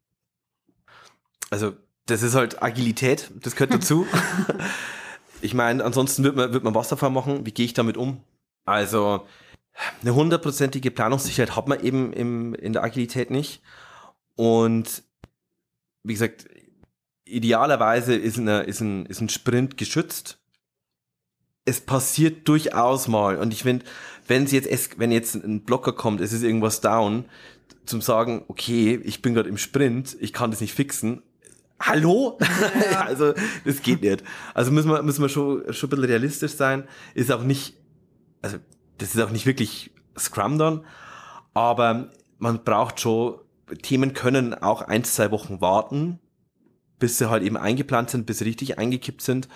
Also, 1.49 1.73
das 2.05 2.23
ist 2.23 2.35
halt 2.35 2.61
Agilität, 2.61 3.31
das 3.41 3.55
gehört 3.55 3.73
dazu. 3.73 4.07
ich 5.41 5.53
meine, 5.53 5.83
ansonsten 5.83 6.23
wird 6.23 6.35
man, 6.35 6.53
wird 6.53 6.63
man 6.63 6.75
Wasserfall 6.75 7.09
machen. 7.09 7.45
Wie 7.45 7.51
gehe 7.51 7.65
ich 7.65 7.73
damit 7.73 7.97
um? 7.97 8.21
Also, 8.65 9.25
eine 10.01 10.15
hundertprozentige 10.15 10.91
Planungssicherheit 10.91 11.55
hat 11.55 11.67
man 11.67 11.83
eben 11.83 12.13
im, 12.13 12.53
in 12.55 12.73
der 12.73 12.83
Agilität 12.83 13.29
nicht. 13.29 13.61
Und 14.35 15.03
wie 16.03 16.13
gesagt, 16.13 16.47
idealerweise 17.25 18.15
ist, 18.15 18.37
eine, 18.37 18.61
ist, 18.61 18.81
ein, 18.81 19.05
ist 19.05 19.21
ein 19.21 19.29
Sprint 19.29 19.77
geschützt. 19.77 20.39
Es 21.65 21.81
passiert 21.81 22.47
durchaus 22.47 23.07
mal. 23.07 23.37
Und 23.37 23.53
ich 23.53 23.63
finde, 23.63 23.85
wenn 24.27 24.45
jetzt, 24.45 24.99
wenn 24.99 25.11
jetzt 25.11 25.35
ein 25.35 25.63
Blocker 25.63 25.93
kommt, 25.93 26.21
es 26.21 26.31
ist 26.31 26.43
irgendwas 26.43 26.81
down, 26.81 27.25
zum 27.85 28.01
sagen, 28.01 28.43
okay, 28.47 28.99
ich 29.03 29.21
bin 29.21 29.33
gerade 29.33 29.49
im 29.49 29.57
Sprint, 29.57 30.15
ich 30.19 30.33
kann 30.33 30.51
das 30.51 30.61
nicht 30.61 30.73
fixen. 30.73 31.23
Hallo? 31.79 32.37
also, 32.99 33.33
das 33.65 33.81
geht 33.81 34.01
nicht. 34.01 34.23
Also 34.53 34.71
müssen 34.71 34.89
wir, 34.89 35.01
müssen 35.03 35.21
wir 35.21 35.29
schon, 35.29 35.73
schon 35.73 35.87
ein 35.87 35.91
bisschen 35.91 36.05
realistisch 36.05 36.53
sein. 36.53 36.87
Ist 37.13 37.31
auch 37.31 37.43
nicht, 37.43 37.77
also, 38.41 38.57
das 38.97 39.13
ist 39.13 39.21
auch 39.21 39.31
nicht 39.31 39.45
wirklich 39.45 39.91
Scrum 40.17 40.57
dann, 40.57 40.85
aber 41.53 42.09
man 42.39 42.63
braucht 42.63 42.99
schon, 42.99 43.35
Themen 43.81 44.13
können 44.13 44.53
auch 44.53 44.81
ein, 44.81 45.03
zwei 45.03 45.31
Wochen 45.31 45.61
warten, 45.61 46.19
bis 46.99 47.17
sie 47.17 47.29
halt 47.29 47.43
eben 47.43 47.57
eingeplant 47.57 48.09
sind, 48.09 48.25
bis 48.25 48.39
sie 48.39 48.45
richtig 48.45 48.77
eingekippt 48.77 49.21
sind. 49.21 49.47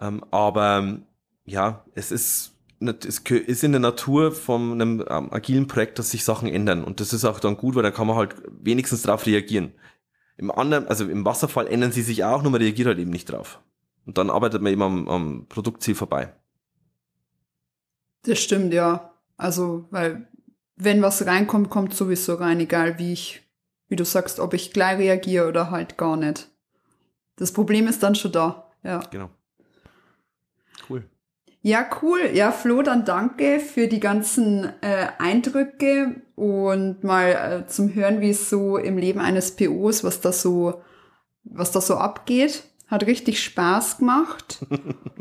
Ähm, 0.00 0.24
aber 0.30 0.98
ja, 1.44 1.84
es 1.94 2.12
ist, 2.12 2.56
es 2.80 3.18
ist 3.18 3.64
in 3.64 3.72
der 3.72 3.80
Natur 3.80 4.32
von 4.32 4.72
einem 4.72 5.04
ähm, 5.08 5.32
agilen 5.32 5.66
Projekt, 5.66 5.98
dass 5.98 6.10
sich 6.10 6.24
Sachen 6.24 6.48
ändern. 6.48 6.84
Und 6.84 7.00
das 7.00 7.12
ist 7.12 7.24
auch 7.24 7.40
dann 7.40 7.56
gut, 7.56 7.74
weil 7.74 7.82
da 7.82 7.90
kann 7.90 8.06
man 8.06 8.16
halt 8.16 8.36
wenigstens 8.48 9.02
drauf 9.02 9.26
reagieren. 9.26 9.72
Im 10.42 10.50
anderen, 10.50 10.88
also 10.88 11.08
im 11.08 11.24
Wasserfall 11.24 11.68
ändern 11.68 11.92
sie 11.92 12.02
sich 12.02 12.24
auch, 12.24 12.42
nur 12.42 12.50
man 12.50 12.60
reagiert 12.60 12.88
halt 12.88 12.98
eben 12.98 13.12
nicht 13.12 13.30
drauf. 13.30 13.60
Und 14.06 14.18
dann 14.18 14.28
arbeitet 14.28 14.60
man 14.60 14.72
eben 14.72 14.82
am, 14.82 15.08
am 15.08 15.46
Produktziel 15.48 15.94
vorbei. 15.94 16.34
Das 18.22 18.40
stimmt, 18.40 18.74
ja. 18.74 19.12
Also, 19.36 19.86
weil 19.90 20.26
wenn 20.74 21.00
was 21.00 21.24
reinkommt, 21.26 21.70
kommt 21.70 21.94
sowieso 21.94 22.34
rein, 22.34 22.58
egal 22.58 22.98
wie 22.98 23.12
ich, 23.12 23.48
wie 23.86 23.94
du 23.94 24.04
sagst, 24.04 24.40
ob 24.40 24.52
ich 24.52 24.72
gleich 24.72 24.98
reagiere 24.98 25.46
oder 25.46 25.70
halt 25.70 25.96
gar 25.96 26.16
nicht. 26.16 26.50
Das 27.36 27.52
Problem 27.52 27.86
ist 27.86 28.02
dann 28.02 28.16
schon 28.16 28.32
da, 28.32 28.68
ja. 28.82 28.98
Genau. 29.12 29.30
Cool. 30.88 31.04
Ja, 31.64 31.88
cool. 32.02 32.30
Ja, 32.34 32.50
Flo, 32.50 32.82
dann 32.82 33.04
danke 33.04 33.60
für 33.60 33.86
die 33.86 34.00
ganzen 34.00 34.64
äh, 34.82 35.06
Eindrücke 35.18 36.20
und 36.34 37.04
mal 37.04 37.28
äh, 37.30 37.66
zum 37.68 37.94
Hören, 37.94 38.20
wie 38.20 38.30
es 38.30 38.50
so 38.50 38.76
im 38.76 38.98
Leben 38.98 39.20
eines 39.20 39.54
POs, 39.54 40.02
was 40.02 40.20
da 40.20 40.32
so, 40.32 40.82
was 41.44 41.70
da 41.70 41.80
so 41.80 41.96
abgeht. 41.96 42.64
Hat 42.88 43.06
richtig 43.06 43.42
Spaß 43.42 43.98
gemacht. 43.98 44.66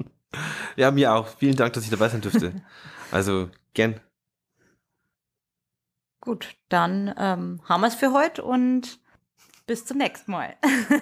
ja, 0.76 0.90
mir 0.90 1.14
auch. 1.14 1.28
Vielen 1.28 1.56
Dank, 1.56 1.74
dass 1.74 1.84
ich 1.84 1.92
dabei 1.92 2.10
sein 2.10 2.22
durfte. 2.22 2.54
also, 3.12 3.50
gern. 3.76 4.00
Gut, 6.22 6.56
dann 6.70 7.14
ähm, 7.18 7.62
haben 7.66 7.82
wir 7.82 7.88
es 7.88 7.96
für 7.96 8.14
heute 8.14 8.44
und 8.44 9.00
bis 9.68 9.86
zum 9.86 9.98
nächsten 10.00 10.32
Mal. 10.32 10.56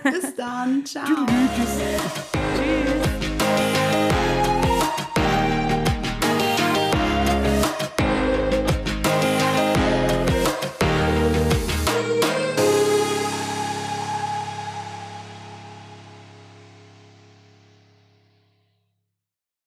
bis 0.03 0.35
dann. 0.35 0.85
Ciao. 0.85 1.05
Tschüss. 1.55 1.79
Tschüss. 2.55 3.88